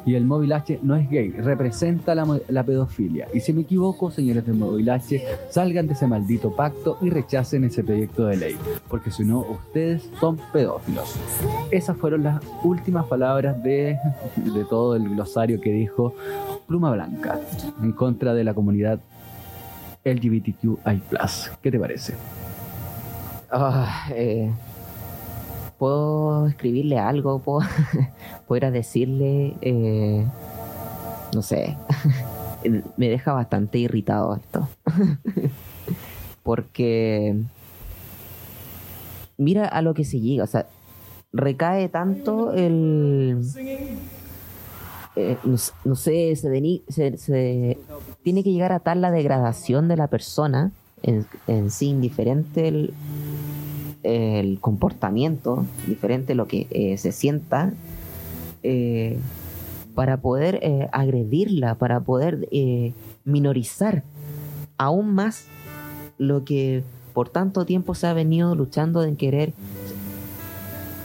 [0.05, 3.29] Y el Móvil H no es gay, representa la pedofilia.
[3.35, 7.65] Y si me equivoco, señores del Móvil H, salgan de ese maldito pacto y rechacen
[7.65, 8.57] ese proyecto de ley.
[8.89, 11.15] Porque si no, ustedes son pedófilos.
[11.71, 13.99] Esas fueron las últimas palabras de,
[14.37, 16.15] de todo el glosario que dijo
[16.69, 17.41] Pluma Blanca
[17.83, 19.01] en contra de la comunidad
[20.05, 21.03] LGBTQI.
[21.63, 22.15] ¿Qué te parece?
[24.11, 24.53] Eh,
[25.79, 27.39] ¿Puedo escribirle algo?
[27.39, 27.67] ¿Puedo,
[28.47, 29.57] puedo decirle?
[29.63, 30.27] eh,
[31.35, 31.77] no sé,
[32.97, 34.69] me deja bastante irritado esto.
[36.43, 37.37] Porque
[39.37, 40.67] mira a lo que se llega, o sea,
[41.33, 43.43] recae tanto el...
[45.21, 47.79] eh, no, sé, se,
[48.23, 50.71] tiene que llegar a tal la degradación de la persona
[51.03, 51.27] en,
[51.71, 57.73] sí, indiferente el, comportamiento, diferente lo que eh, se sienta,
[58.63, 59.19] eh,
[59.97, 62.49] para poder agredirla, para poder
[63.25, 64.05] minorizar
[64.77, 65.47] aún más
[66.17, 69.53] lo que por tanto tiempo se ha venido luchando en querer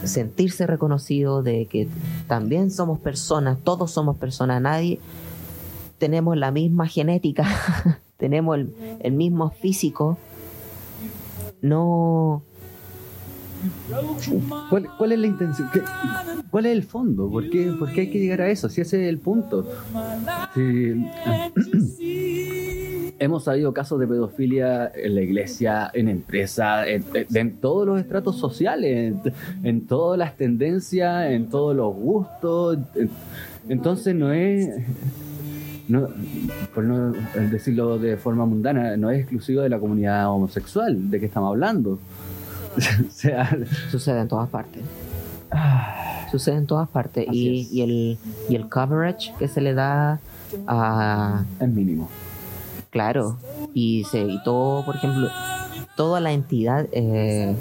[0.06, 1.88] sentirse reconocido, de que
[2.26, 5.00] también somos personas, todos somos personas, nadie
[5.98, 7.46] tenemos la misma genética,
[8.16, 8.58] tenemos
[9.00, 10.18] el, mismo físico,
[11.62, 12.42] no
[14.98, 15.70] ¿Cuál, es la intención?
[15.72, 15.82] ¿Qué-
[16.50, 17.30] ¿Cuál es el fondo?
[17.30, 18.68] ¿Por qué, por qué hay que llegar a eso?
[18.68, 19.66] Si ese es el punto.
[23.24, 28.00] hemos sabido casos de pedofilia en la iglesia, en empresas, en, en- en todos los
[28.00, 32.78] estratos sociales, en, en todas las tendencias, en todos los gustos.
[32.94, 33.10] En-
[33.68, 34.68] entonces no es...
[35.86, 36.08] No,
[36.74, 37.12] por no
[37.50, 41.98] decirlo de forma mundana, no es exclusivo de la comunidad homosexual de que estamos hablando.
[42.76, 43.54] o sea,
[43.90, 44.82] sucede en todas partes.
[46.30, 47.26] Sucede en todas partes.
[47.30, 48.18] Y, y el,
[48.48, 50.20] y el coverage que se le da
[50.66, 52.08] a, es mínimo.
[52.94, 53.36] Claro,
[53.74, 55.28] y, se, y todo, por ejemplo,
[55.96, 57.54] toda la entidad eh,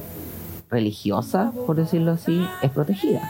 [0.69, 3.21] religiosa, por decirlo así, es protegida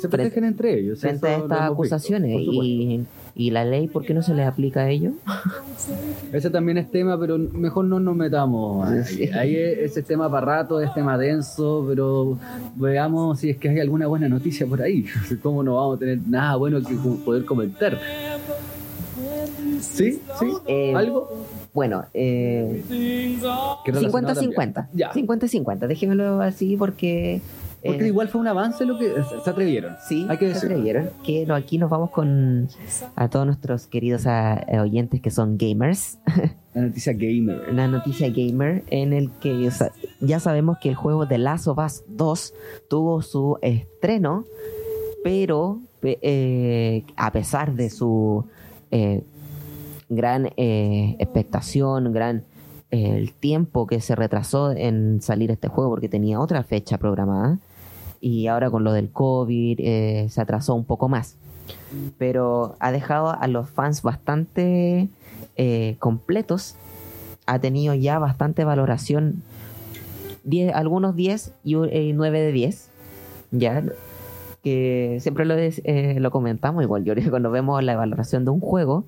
[0.00, 1.00] Se protegen entre ellos.
[1.00, 2.30] frente a estas visto, acusaciones.
[2.40, 5.12] y, y la ley, ¿por qué no se le aplica a ellos?
[6.32, 8.88] Ese también es tema, pero mejor no nos metamos.
[8.88, 9.28] Ahí, Sí.
[9.28, 12.38] Ahí es, ese tema para rato, es tema denso, pero
[12.76, 15.04] veamos si es que hay alguna buena noticia por ahí.
[15.42, 17.98] ¿Cómo no vamos a tener nada bueno que poder comentar?
[19.98, 20.20] ¿Sí?
[20.38, 20.46] ¿Sí?
[20.66, 21.30] Eh, ¿Algo?
[21.74, 22.82] Bueno, eh,
[23.84, 24.72] Que relacionado 50-50.
[24.72, 24.88] también.
[24.94, 25.12] Ya.
[25.12, 27.40] 50-50, déjenmelo así porque...
[27.84, 29.12] Porque eh, igual fue un avance lo que
[29.44, 29.94] se atrevieron.
[30.08, 31.10] Sí, hay que se atrevieron.
[31.24, 32.68] Que no, aquí nos vamos con
[33.14, 36.18] a todos nuestros queridos ah, eh, oyentes que son gamers.
[36.74, 37.72] La noticia gamer.
[37.74, 39.90] la noticia gamer en el que o sea,
[40.20, 42.54] ya sabemos que el juego The Last of Us 2
[42.88, 44.44] tuvo su estreno,
[45.24, 48.44] pero pe- eh, a pesar de su
[48.92, 49.22] eh,
[50.08, 52.44] gran eh, expectación, gran
[52.90, 57.58] eh, el tiempo que se retrasó en salir este juego porque tenía otra fecha programada
[58.20, 61.36] y ahora con lo del COVID eh, se atrasó un poco más.
[62.16, 65.08] Pero ha dejado a los fans bastante
[65.56, 66.76] eh, completos.
[67.46, 69.42] Ha tenido ya bastante valoración.
[70.44, 72.88] 10 algunos 10 y un- eh, 9 de 10.
[73.50, 73.84] Ya.
[74.62, 76.82] Que siempre lo, eh, lo comentamos.
[76.82, 79.04] Igual yo cuando vemos la valoración de un juego.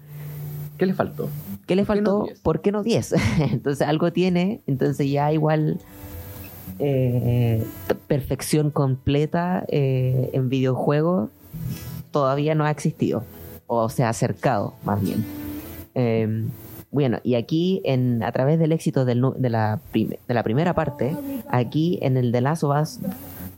[0.81, 1.29] ¿Qué le faltó?
[1.67, 2.25] ¿Qué le ¿Por qué no faltó?
[2.25, 2.41] 10?
[2.41, 3.15] ¿Por qué no 10?
[3.53, 5.79] entonces algo tiene, entonces ya igual
[6.79, 7.65] eh,
[8.09, 11.29] perfección completa eh, en videojuegos
[12.11, 13.23] todavía no ha existido
[13.67, 15.25] o se ha acercado más bien.
[15.95, 16.45] Eh,
[16.91, 20.75] bueno, y aquí en, a través del éxito del de, la prim- de la primera
[20.75, 21.17] parte,
[21.51, 22.99] aquí en el The Last of Us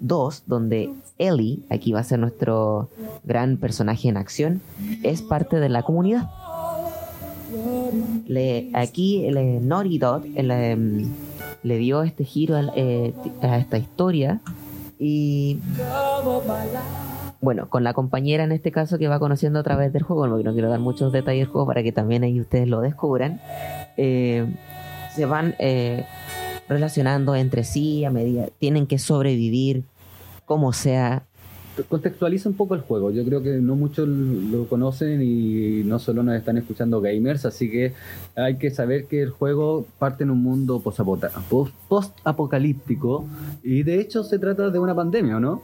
[0.00, 2.90] 2, donde Ellie, aquí va a ser nuestro
[3.24, 4.60] gran personaje en acción,
[5.02, 6.28] es parte de la comunidad
[8.26, 11.06] le, aquí le, Naughty Dog eh,
[11.62, 13.12] le, dio este giro eh,
[13.42, 14.40] a esta historia
[14.98, 15.58] y
[17.42, 20.52] bueno, con la compañera en este caso que va conociendo a través del juego, no
[20.52, 23.40] quiero dar muchos detalles del juego para que también ahí ustedes lo descubran,
[23.96, 24.46] eh,
[25.12, 26.06] se van eh,
[26.68, 29.82] relacionando entre sí a medida, tienen que sobrevivir
[30.46, 31.24] como sea
[31.88, 33.10] Contextualiza un poco el juego.
[33.10, 37.70] Yo creo que no muchos lo conocen y no solo nos están escuchando gamers, así
[37.70, 37.94] que
[38.36, 41.18] hay que saber que el juego parte en un mundo post-apo-
[41.48, 43.24] post- post-apocalíptico
[43.62, 45.62] y de hecho se trata de una pandemia, ¿o no?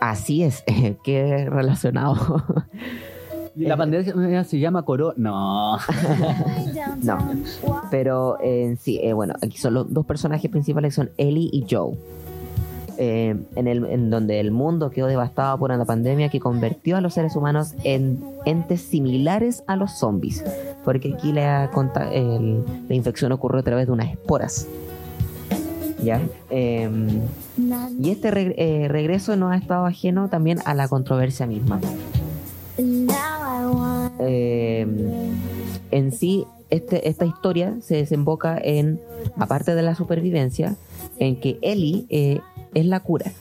[0.00, 0.62] Así es,
[1.04, 2.44] qué relacionado.
[3.56, 5.14] Y la pandemia se llama Corona.
[5.16, 5.78] No.
[7.02, 7.18] No,
[7.90, 11.94] pero en sí, eh, bueno, aquí son los dos personajes principales son Ellie y Joe.
[12.98, 17.00] Eh, en, el, en donde el mundo quedó devastado por una pandemia que convirtió a
[17.00, 20.42] los seres humanos en entes similares a los zombies.
[20.84, 21.70] Porque aquí la,
[22.12, 24.66] el- la infección ocurrió a través de unas esporas.
[26.02, 26.20] ¿Ya?
[26.50, 26.88] Eh,
[28.00, 31.80] y este eh, regreso no ha estado ajeno también a la controversia misma.
[34.20, 34.86] Eh,
[35.90, 39.00] en sí, este, esta historia se desemboca en,
[39.38, 40.76] aparte de la supervivencia,
[41.18, 42.40] en que Ellie eh,
[42.76, 43.32] es la cura.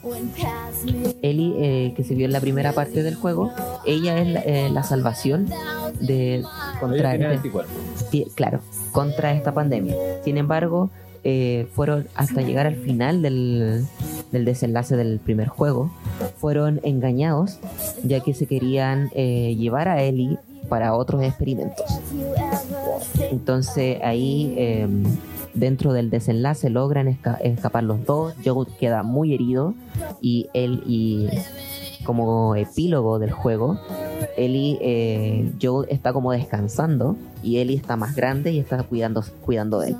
[1.21, 3.51] Ellie, eh, que se vio en la primera parte del juego,
[3.85, 5.47] ella es la, eh, la salvación
[5.99, 6.43] de
[6.79, 8.61] contra este- claro,
[8.93, 9.95] contra esta pandemia.
[10.23, 10.89] Sin embargo,
[11.25, 13.85] eh, fueron hasta llegar al final del,
[14.31, 15.91] del desenlace del primer juego,
[16.37, 17.59] fueron engañados
[18.03, 20.37] ya que se querían eh, llevar a Ellie
[20.69, 21.85] para otros experimentos.
[23.31, 24.87] Entonces ahí eh,
[25.53, 29.73] dentro del desenlace logran esca- escapar los dos, Joel queda muy herido
[30.21, 31.27] y él y
[32.03, 33.79] como epílogo del juego,
[34.37, 35.51] Ellie, eh,
[35.89, 39.95] está como descansando y Ellie está más grande y está cuidando, cuidando de él.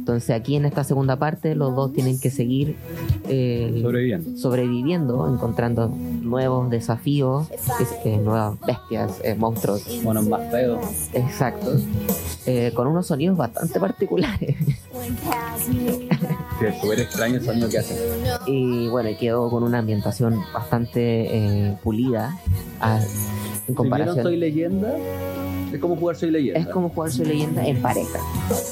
[0.00, 2.74] Entonces aquí en esta segunda parte los dos tienen que seguir
[3.28, 4.36] eh, Sobreviviendo.
[4.38, 10.80] sobreviviendo, encontrando nuevos desafíos, es- eh, nuevas bestias, eh, monstruos, Monos más feos.
[11.12, 11.76] exacto,
[12.46, 14.56] eh, con unos sonidos bastante particulares.
[15.58, 15.86] Sí,
[16.80, 17.96] súper extraño el sonido que hacen.
[18.46, 22.36] y bueno, quedó con una ambientación bastante eh, pulida
[22.80, 23.06] a- en
[23.66, 24.22] Si comparación.
[24.22, 24.94] Soy Leyenda,
[25.72, 26.60] es como jugar Soy Leyenda.
[26.60, 28.18] Es como jugar su leyenda en pareja.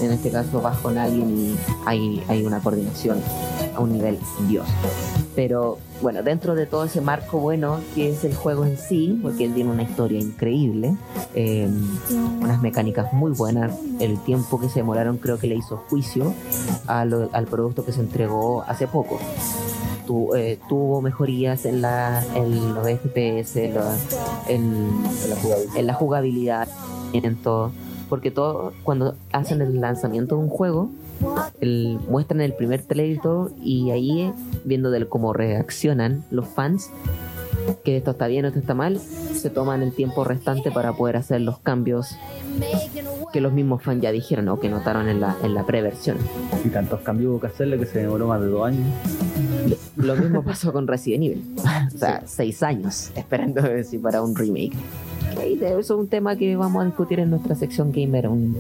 [0.01, 3.21] En este caso vas con alguien y hay, hay una coordinación
[3.75, 4.19] a un nivel
[4.49, 4.67] dios.
[5.39, 9.45] Pero bueno, dentro de todo ese marco bueno que es el juego en sí, porque
[9.45, 10.97] él tiene una historia increíble,
[11.37, 11.69] eh,
[12.41, 13.71] unas mecánicas muy buenas,
[14.01, 16.33] el tiempo que se demoraron creo que le hizo juicio
[16.89, 19.21] al producto que se entregó hace poco.
[20.09, 23.77] Tu- eh, tuvo mejorías en, la, en los FPS, en,
[24.49, 25.77] En la jugabilidad.
[25.77, 26.69] en la jugabilidad,
[27.13, 27.71] en todo.
[28.09, 30.91] Porque todo, cuando hacen el lanzamiento de un juego,
[31.61, 34.33] el- muestran el primer trailer y todo, y ahí eh,
[34.65, 36.91] viendo del cómo reaccionan los fans,
[37.85, 41.17] que esto está bien o esto está mal, se toman el tiempo restante para poder
[41.17, 42.17] hacer los cambios
[43.33, 46.17] que los mismos fans ya dijeron o que notaron en la, en la preversión.
[46.65, 48.87] Y tantos cambios hubo que hacerle que se demoró más de dos años.
[49.97, 51.45] Lo mismo pasó con Resident Evil.
[51.95, 54.73] O sea, seis años esperando a ver si para un remake.
[55.47, 58.57] Y eso es un tema que vamos a discutir en nuestra sección gamer un,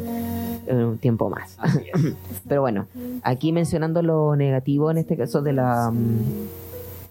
[0.70, 1.56] un tiempo más.
[2.48, 2.86] Pero bueno,
[3.22, 6.18] aquí mencionando lo negativo en este caso de la, mm,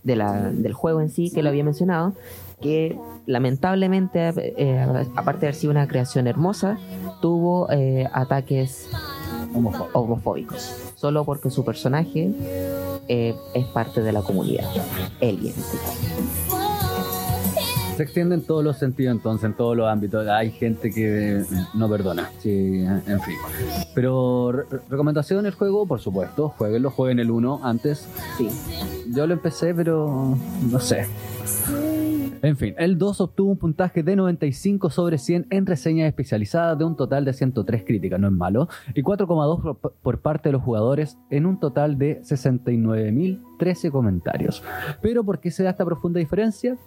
[0.03, 2.13] de la del juego en sí, que lo había mencionado,
[2.61, 6.77] que lamentablemente, eh, aparte de haber sido una creación hermosa,
[7.21, 8.89] tuvo eh, ataques
[9.53, 9.99] Homofóbico.
[9.99, 12.31] homofóbicos, solo porque su personaje
[13.07, 14.65] eh, es parte de la comunidad.
[15.21, 16.56] Ellie en caso.
[17.97, 20.27] Se extiende en todos los sentidos, entonces, en todos los ámbitos.
[20.27, 22.29] Hay gente que eh, no perdona.
[22.39, 23.35] Sí, en fin.
[23.95, 26.49] Pero, re- recomendación del juego, por supuesto.
[26.57, 28.07] Jueguenlo, jueguen el 1 antes.
[28.37, 28.49] Sí,
[29.13, 30.37] Yo lo empecé, pero
[30.71, 31.07] no sé.
[32.43, 36.85] En fin, el 2 obtuvo un puntaje de 95 sobre 100 en reseñas especializadas de
[36.85, 40.61] un total de 103 críticas, no es malo, y 4,2 por, por parte de los
[40.61, 44.61] jugadores en un total de 69.013 comentarios.
[45.01, 46.77] Pero ¿por qué se da esta profunda diferencia?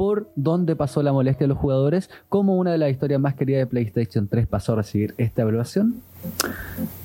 [0.00, 3.60] Por dónde pasó la molestia de los jugadores, como una de las historias más queridas
[3.60, 5.96] de PlayStation 3 pasó a recibir esta evaluación.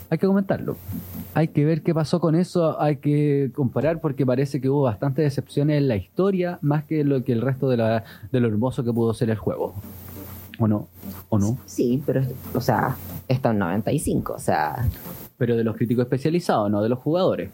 [0.09, 0.77] Hay que comentarlo.
[1.33, 5.25] Hay que ver qué pasó con eso, hay que comparar porque parece que hubo bastantes
[5.25, 8.85] decepciones en la historia, más que lo que el resto de, la, de lo hermoso
[8.85, 9.73] que pudo ser el juego.
[10.57, 10.87] ¿O no?
[11.27, 11.57] ¿O no?
[11.65, 12.21] sí, pero,
[12.53, 12.95] o sea,
[13.27, 14.87] está en 95, o sea,
[15.37, 17.51] Pero de los críticos especializados, no de los jugadores.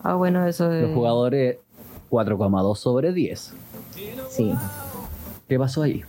[0.00, 0.82] ah, bueno, eso es.
[0.82, 1.56] Los jugadores
[2.10, 3.54] 4,2 sobre 10.
[4.30, 4.52] Sí,
[5.48, 6.02] ¿Qué pasó ahí?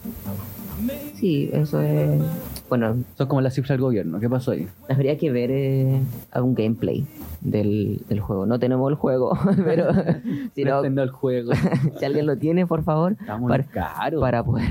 [1.16, 2.22] sí, eso es.
[2.70, 4.20] Bueno, Son como las cifras del gobierno.
[4.20, 4.68] ¿Qué pasó ahí?
[4.90, 6.00] habría que ver eh,
[6.32, 7.06] algún gameplay
[7.42, 8.46] del, del juego.
[8.46, 9.88] No tenemos el juego, pero
[10.56, 11.52] si, no, el juego.
[12.00, 14.20] si alguien lo tiene, por favor, Está muy para, caro.
[14.20, 14.68] para poder,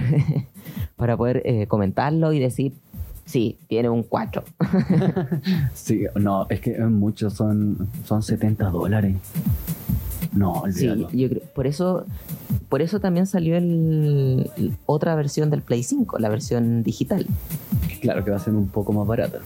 [0.96, 2.72] para poder eh, comentarlo y decir,
[3.24, 4.44] sí, tiene un 4.
[5.74, 9.16] Sí, no, es que muchos son, son 70 dólares.
[10.32, 11.10] No, Sí, olvídalo.
[11.12, 12.04] yo creo, por eso,
[12.68, 17.26] por eso también salió el, el- otra versión del Play 5, la versión digital.
[18.02, 19.38] Claro que va a ser un poco más barata.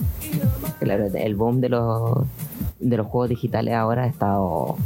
[0.80, 2.24] Claro, el boom de los
[2.80, 4.76] de los juegos digitales ahora ha estado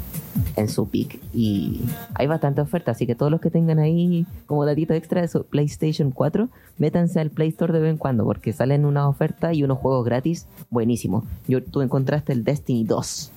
[0.57, 1.83] en su peak y
[2.15, 5.45] hay bastante oferta, así que todos los que tengan ahí como datito extra de su
[5.45, 9.63] PlayStation 4, métanse al Play Store de vez en cuando porque salen unas ofertas y
[9.63, 11.25] unos juegos gratis buenísimos.
[11.49, 13.33] Yo, tú encontraste el Destiny 2.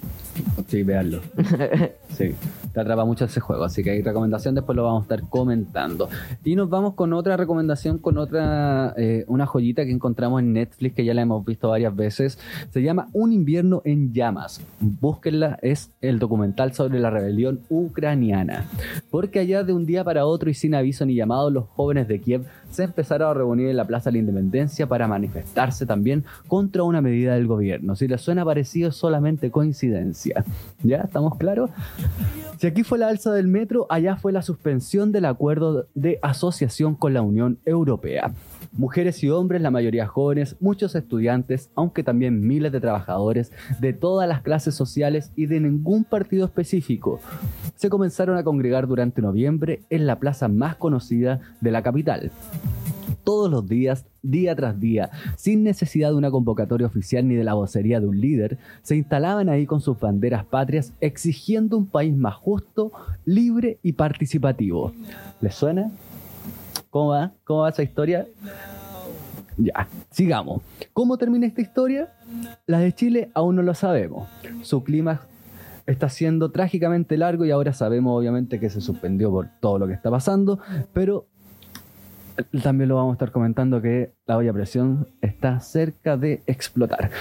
[0.68, 1.22] Sí, veanlo.
[2.10, 2.36] Sí,
[2.74, 6.10] te atrapa mucho ese juego, así que hay recomendación, después lo vamos a estar comentando.
[6.44, 10.96] Y nos vamos con otra recomendación, con otra, eh, una joyita que encontramos en Netflix,
[10.96, 12.40] que ya la hemos visto varias veces.
[12.72, 14.60] Se llama Un invierno en llamas.
[14.80, 18.66] Búsquenla, es el documental sobre la la rebelión ucraniana.
[19.10, 22.20] Porque allá de un día para otro y sin aviso ni llamado, los jóvenes de
[22.20, 26.84] Kiev se empezaron a reunir en la Plaza de la Independencia para manifestarse también contra
[26.84, 27.96] una medida del gobierno.
[27.96, 30.44] Si les suena parecido, solamente coincidencia.
[30.84, 31.02] ¿Ya?
[31.02, 31.70] ¿Estamos claros?
[32.58, 36.96] Si aquí fue la alza del metro, allá fue la suspensión del acuerdo de asociación
[36.96, 38.34] con la Unión Europea.
[38.72, 44.28] Mujeres y hombres, la mayoría jóvenes, muchos estudiantes, aunque también miles de trabajadores de todas
[44.28, 47.20] las clases sociales y de ningún partido específico,
[47.76, 52.32] se comenzaron a congregar durante noviembre en la plaza más conocida de la capital
[53.30, 57.54] todos los días, día tras día, sin necesidad de una convocatoria oficial ni de la
[57.54, 62.34] vocería de un líder, se instalaban ahí con sus banderas patrias exigiendo un país más
[62.34, 62.92] justo,
[63.26, 64.94] libre y participativo.
[65.42, 65.92] ¿Les suena?
[66.90, 67.32] ¿Cómo va?
[67.44, 68.26] ¿Cómo va esa historia?
[69.58, 70.62] Ya, sigamos.
[70.94, 72.14] ¿Cómo termina esta historia?
[72.66, 74.28] La de Chile aún no lo sabemos.
[74.64, 75.22] Su clima
[75.86, 79.94] está siendo trágicamente largo y ahora sabemos obviamente que se suspendió por todo lo que
[79.94, 80.60] está pasando,
[80.94, 81.28] pero
[82.64, 87.12] también lo vamos a estar comentando que la olla presión está cerca de explotar.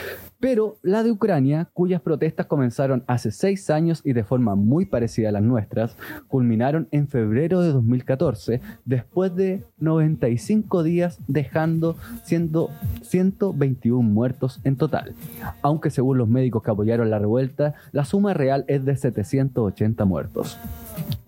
[0.41, 5.31] Pero la de Ucrania, cuyas protestas comenzaron hace seis años y de forma muy parecida
[5.31, 5.97] a las nuestras,
[6.29, 12.71] culminaron en febrero de 2014, después de 95 días, dejando siendo
[13.03, 15.15] 121 muertos en total.
[15.61, 20.57] Aunque según los médicos que apoyaron la revuelta, la suma real es de 780 muertos.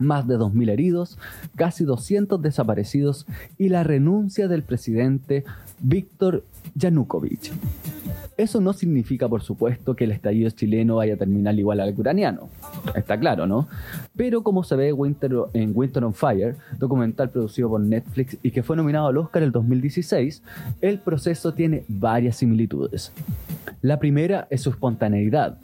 [0.01, 1.19] Más de 2.000 heridos,
[1.55, 3.27] casi 200 desaparecidos
[3.57, 5.45] y la renuncia del presidente
[5.79, 6.43] Víctor
[6.75, 7.53] Yanukovych.
[8.37, 12.49] Eso no significa, por supuesto, que el estallido chileno vaya a terminar igual al ucraniano.
[12.95, 13.69] Está claro, ¿no?
[14.17, 18.77] Pero como se ve en Winter on Fire, documental producido por Netflix y que fue
[18.77, 20.43] nominado al Oscar el 2016,
[20.81, 23.13] el proceso tiene varias similitudes.
[23.83, 25.59] La primera es su espontaneidad.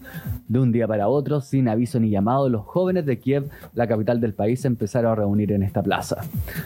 [0.47, 4.21] De un día para otro, sin aviso ni llamado, los jóvenes de Kiev, la capital
[4.27, 6.19] del país, se empezaron a reunir en esta plaza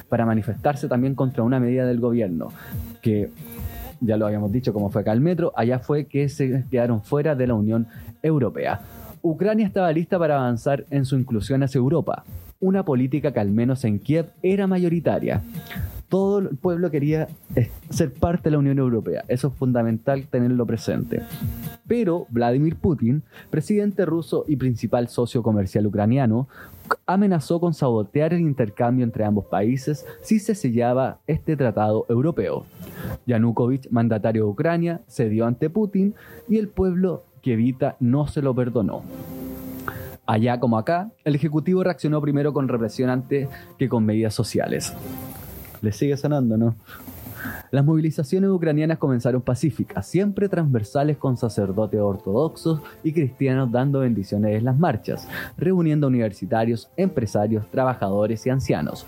[0.08, 2.48] para manifestarse también contra una medida del gobierno
[3.02, 3.30] que
[4.00, 7.34] ya lo habíamos dicho como fue acá el metro, allá fue que se quedaron fuera
[7.34, 7.86] de la Unión
[8.22, 8.80] Europea.
[9.22, 12.24] Ucrania estaba lista para avanzar en su inclusión hacia Europa,
[12.58, 15.42] una política que al menos en Kiev era mayoritaria.
[16.10, 20.66] Todo el pueblo quería eh, ser parte de la Unión Europea, eso es fundamental tenerlo
[20.66, 21.22] presente.
[21.86, 26.48] Pero Vladimir Putin, presidente ruso y principal socio comercial ucraniano,
[27.06, 32.66] amenazó con sabotear el intercambio entre ambos países si se sellaba este tratado europeo.
[33.26, 36.16] Yanukovych, mandatario de Ucrania, cedió ante Putin
[36.48, 39.04] y el pueblo que evita no se lo perdonó.
[40.26, 43.48] Allá como acá, el Ejecutivo reaccionó primero con represión antes
[43.78, 44.92] que con medidas sociales.
[45.82, 46.74] Le sigue sonando, ¿no?
[47.70, 54.64] Las movilizaciones ucranianas comenzaron pacíficas, siempre transversales con sacerdotes ortodoxos y cristianos dando bendiciones en
[54.64, 59.06] las marchas, reuniendo universitarios, empresarios, trabajadores y ancianos.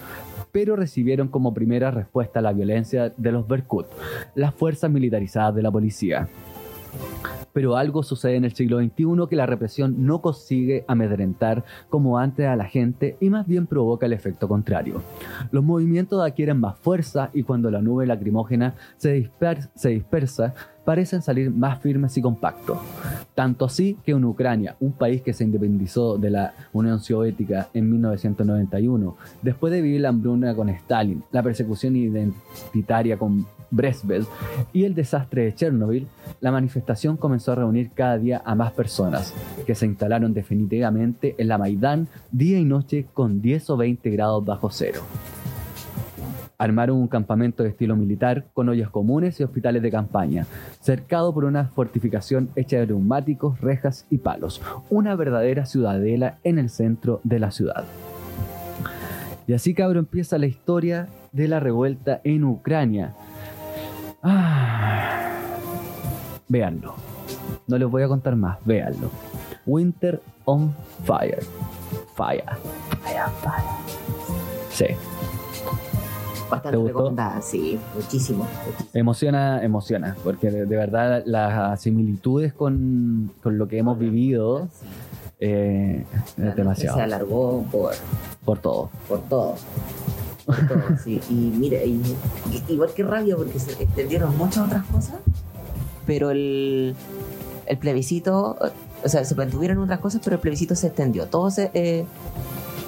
[0.53, 3.87] Pero recibieron como primera respuesta la violencia de los Berkut,
[4.35, 6.29] las fuerzas militarizadas de la policía.
[7.53, 12.47] Pero algo sucede en el siglo XXI que la represión no consigue amedrentar como antes
[12.47, 15.03] a la gente y más bien provoca el efecto contrario.
[15.51, 20.55] Los movimientos adquieren más fuerza y cuando la nube lacrimógena se, disper- se dispersa,
[20.87, 22.79] parecen salir más firmes y compactos.
[23.35, 27.91] Tanto así que en Ucrania, un país que se independizó de la Unión Soviética en
[27.91, 34.27] 1991, después de vivir la hambruna con Stalin, la persecución identitaria con Brezhnev
[34.73, 36.07] y el desastre de Chernobyl,
[36.41, 39.35] la manifestación comenzó a reunir cada día a más personas,
[39.67, 44.45] que se instalaron definitivamente en la Maidán día y noche con 10 o 20 grados
[44.45, 45.01] bajo cero.
[46.59, 50.47] Armaron un campamento de estilo militar con ollas comunes y hospitales de campaña,
[50.81, 56.71] cercado por una fortificación hecha de neumáticos, rejas y palos, una verdadera ciudadela en el
[56.71, 57.85] centro de la ciudad.
[59.49, 63.13] Y así cabro empieza la historia de la revuelta en Ucrania.
[64.23, 65.57] Ah,
[66.49, 66.95] véanlo.
[67.67, 69.11] No les voy a contar más, véanlo.
[69.67, 70.73] Winter on
[71.05, 71.41] Fire.
[72.17, 72.45] Fire.
[73.03, 73.65] Fire, fire.
[74.71, 74.87] Sí.
[76.51, 78.45] Bastante recomendada, sí, muchísimo.
[78.45, 78.91] muchísimo.
[78.93, 84.69] Emociona, emociona, porque de, de verdad las similitudes con, con lo que hemos vivido
[85.41, 86.05] eh,
[86.37, 86.99] es demasiado.
[86.99, 87.95] Se alargó por,
[88.45, 88.91] Por todo.
[89.09, 89.55] por todo.
[91.05, 91.21] Sí.
[91.31, 92.01] Y mire, y-
[92.53, 95.17] y- igual que rabia porque se extendieron muchas otras cosas,
[96.07, 96.95] pero el,
[97.67, 98.57] el plebiscito,
[99.05, 101.27] o sea, se mantuvieron otras cosas, pero el plebiscito se extendió.
[101.27, 102.05] Todo se, eh,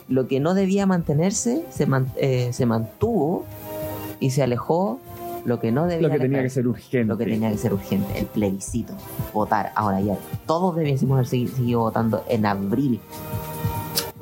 [0.09, 3.45] lo que no debía mantenerse se, man- eh, se mantuvo
[4.21, 4.99] y se alejó
[5.45, 7.05] lo que no debía Lo que tenía que ser urgente.
[7.05, 8.95] lo que tenía que ser urgente, el plebiscito,
[9.35, 9.73] votar.
[9.75, 12.99] Ahora ya, todos debiésemos haber segui- seguido votando en abril.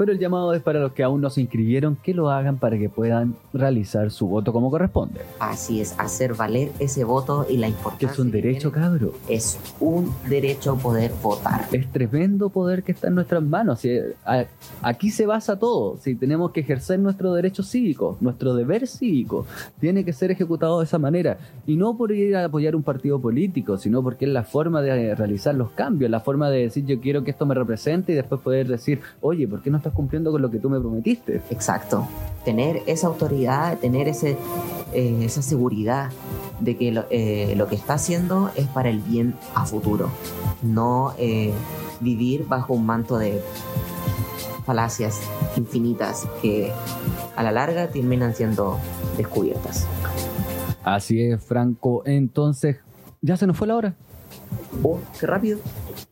[0.02, 2.76] Pero el llamado es para los que aún no se inscribieron que lo hagan para
[2.76, 5.20] que puedan realizar su voto como corresponde.
[5.38, 8.10] Así es, hacer valer ese voto y la Que importancia.
[8.10, 8.84] es un que derecho, tiene.
[8.88, 9.12] cabro.
[9.28, 11.66] Es un derecho poder votar.
[11.70, 13.80] Es tremendo poder que está en nuestras manos.
[14.82, 15.98] Aquí se basa todo.
[15.98, 19.46] Si tenemos que ejercer nuestro derecho cívico, nuestro deber cívico,
[19.78, 21.38] tiene que ser ejecutado de esa manera.
[21.64, 25.14] Y no por ir a apoyar un partido político, sino porque es la forma de
[25.14, 28.40] realizar los cambios, la forma de decir yo quiero que esto me represente y después
[28.40, 31.42] poder decir, oye, ¿por qué no estás cumpliendo con lo que tú me prometiste?
[31.50, 32.06] Exacto.
[32.44, 34.36] Tener esa autoridad, tener ese,
[34.92, 36.10] eh, esa seguridad
[36.60, 40.10] de que lo, eh, lo que está haciendo es para el bien a futuro.
[40.62, 41.52] No eh,
[42.00, 43.40] vivir bajo un manto de
[44.64, 45.20] falacias
[45.56, 46.72] infinitas que
[47.36, 48.78] a la larga terminan siendo
[49.16, 49.86] descubiertas.
[50.84, 52.02] Así es, Franco.
[52.06, 52.78] Entonces,
[53.20, 53.94] ¿ya se nos fue la hora?
[54.82, 55.58] Oh, qué rápido.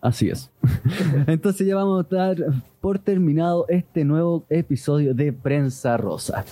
[0.00, 0.50] Así es.
[1.26, 2.36] Entonces ya vamos a dar
[2.80, 6.44] por terminado este nuevo episodio de Prensa Rosa.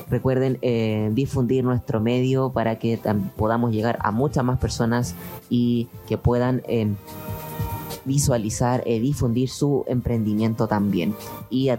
[0.09, 2.99] Recuerden eh, difundir nuestro medio para que
[3.35, 5.15] podamos llegar a muchas más personas
[5.49, 6.87] y que puedan eh,
[8.05, 11.15] visualizar, eh, difundir su emprendimiento también.
[11.49, 11.69] Y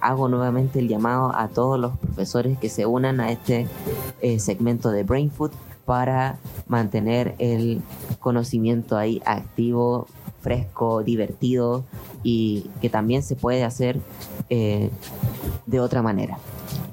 [0.00, 3.66] hago nuevamente el llamado a todos los profesores que se unan a este
[4.38, 5.50] segmento de Brain Food
[5.84, 7.82] para mantener el
[8.20, 10.06] conocimiento ahí activo,
[10.40, 11.82] fresco, divertido
[12.22, 13.98] y que también se puede hacer
[14.48, 16.38] de otra manera.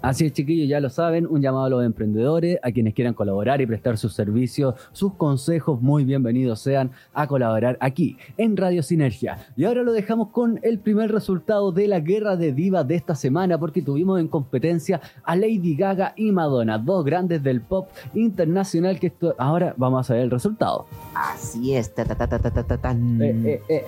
[0.01, 3.61] Así es, chiquillos, ya lo saben, un llamado a los emprendedores, a quienes quieran colaborar
[3.61, 9.37] y prestar sus servicios, sus consejos, muy bienvenidos sean a colaborar aquí en Radio Sinergia.
[9.55, 13.13] Y ahora lo dejamos con el primer resultado de la guerra de divas de esta
[13.13, 18.99] semana, porque tuvimos en competencia a Lady Gaga y Madonna, dos grandes del pop internacional
[18.99, 19.35] que esto...
[19.37, 20.87] ahora vamos a ver el resultado.
[21.13, 21.93] Así es.
[21.93, 23.21] ta, ta, ta, ta, ta, ta, ta, tan.
[23.21, 23.85] Eh, eh, eh.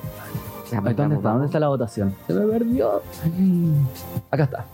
[0.72, 1.30] ¿Dónde está?
[1.32, 2.16] ¿Dónde está la votación?
[2.28, 3.02] Se me perdió.
[4.32, 4.66] Acá está.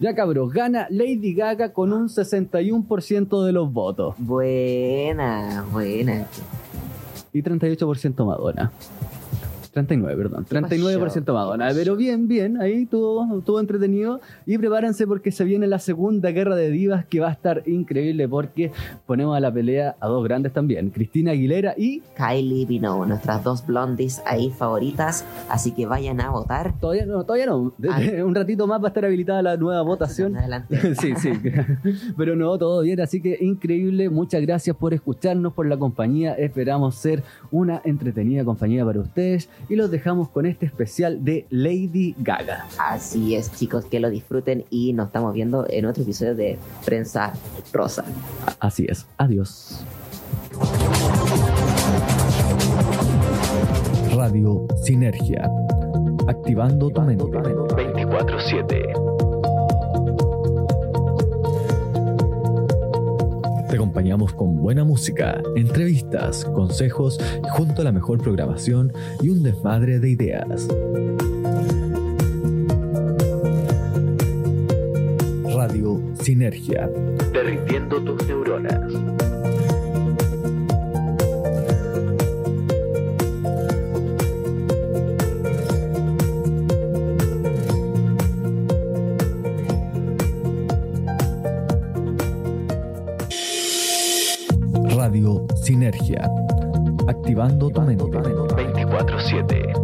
[0.00, 6.26] Ya cabros, gana Lady Gaga con un 61% de los votos Buena, buena.
[7.32, 8.72] y 38% Madonna.
[9.74, 10.46] 39, perdón.
[10.48, 11.34] ¿Qué 39% pasó?
[11.34, 11.68] Madonna.
[11.68, 14.20] ¿Qué Pero bien, bien, ahí estuvo, estuvo entretenido.
[14.46, 18.28] Y prepárense porque se viene la segunda guerra de divas que va a estar increíble
[18.28, 18.70] porque
[19.04, 23.66] ponemos a la pelea a dos grandes también, Cristina Aguilera y Kylie Minogue, nuestras dos
[23.66, 25.24] blondies ahí favoritas.
[25.48, 26.78] Así que vayan a votar.
[26.78, 27.74] todavía no, todavía no.
[27.90, 28.00] Ah.
[28.24, 30.36] Un ratito más va a estar habilitada la nueva votación.
[30.36, 30.94] Adelante.
[31.04, 31.32] Sí, sí.
[32.16, 34.08] Pero no, todo bien, así que increíble.
[34.08, 36.34] Muchas gracias por escucharnos, por la compañía.
[36.34, 42.14] Esperamos ser una entretenida compañía para ustedes y los dejamos con este especial de Lady
[42.18, 42.66] Gaga.
[42.78, 47.32] Así es, chicos, que lo disfruten y nos estamos viendo en otro episodio de Prensa
[47.72, 48.04] Rosa.
[48.60, 49.06] Así es.
[49.18, 49.84] Adiós.
[54.14, 55.50] Radio Sinergia.
[56.28, 57.24] Activando tu mente.
[57.24, 59.13] 24-7.
[63.74, 67.18] Te acompañamos con buena música, entrevistas, consejos
[67.54, 70.68] junto a la mejor programación y un desmadre de ideas.
[75.56, 76.88] Radio Sinergia.
[77.32, 79.33] Derritiendo tus neuronas.
[95.64, 96.30] Sinergia.
[97.06, 98.04] Activando tu mente.
[98.04, 99.83] 24-7.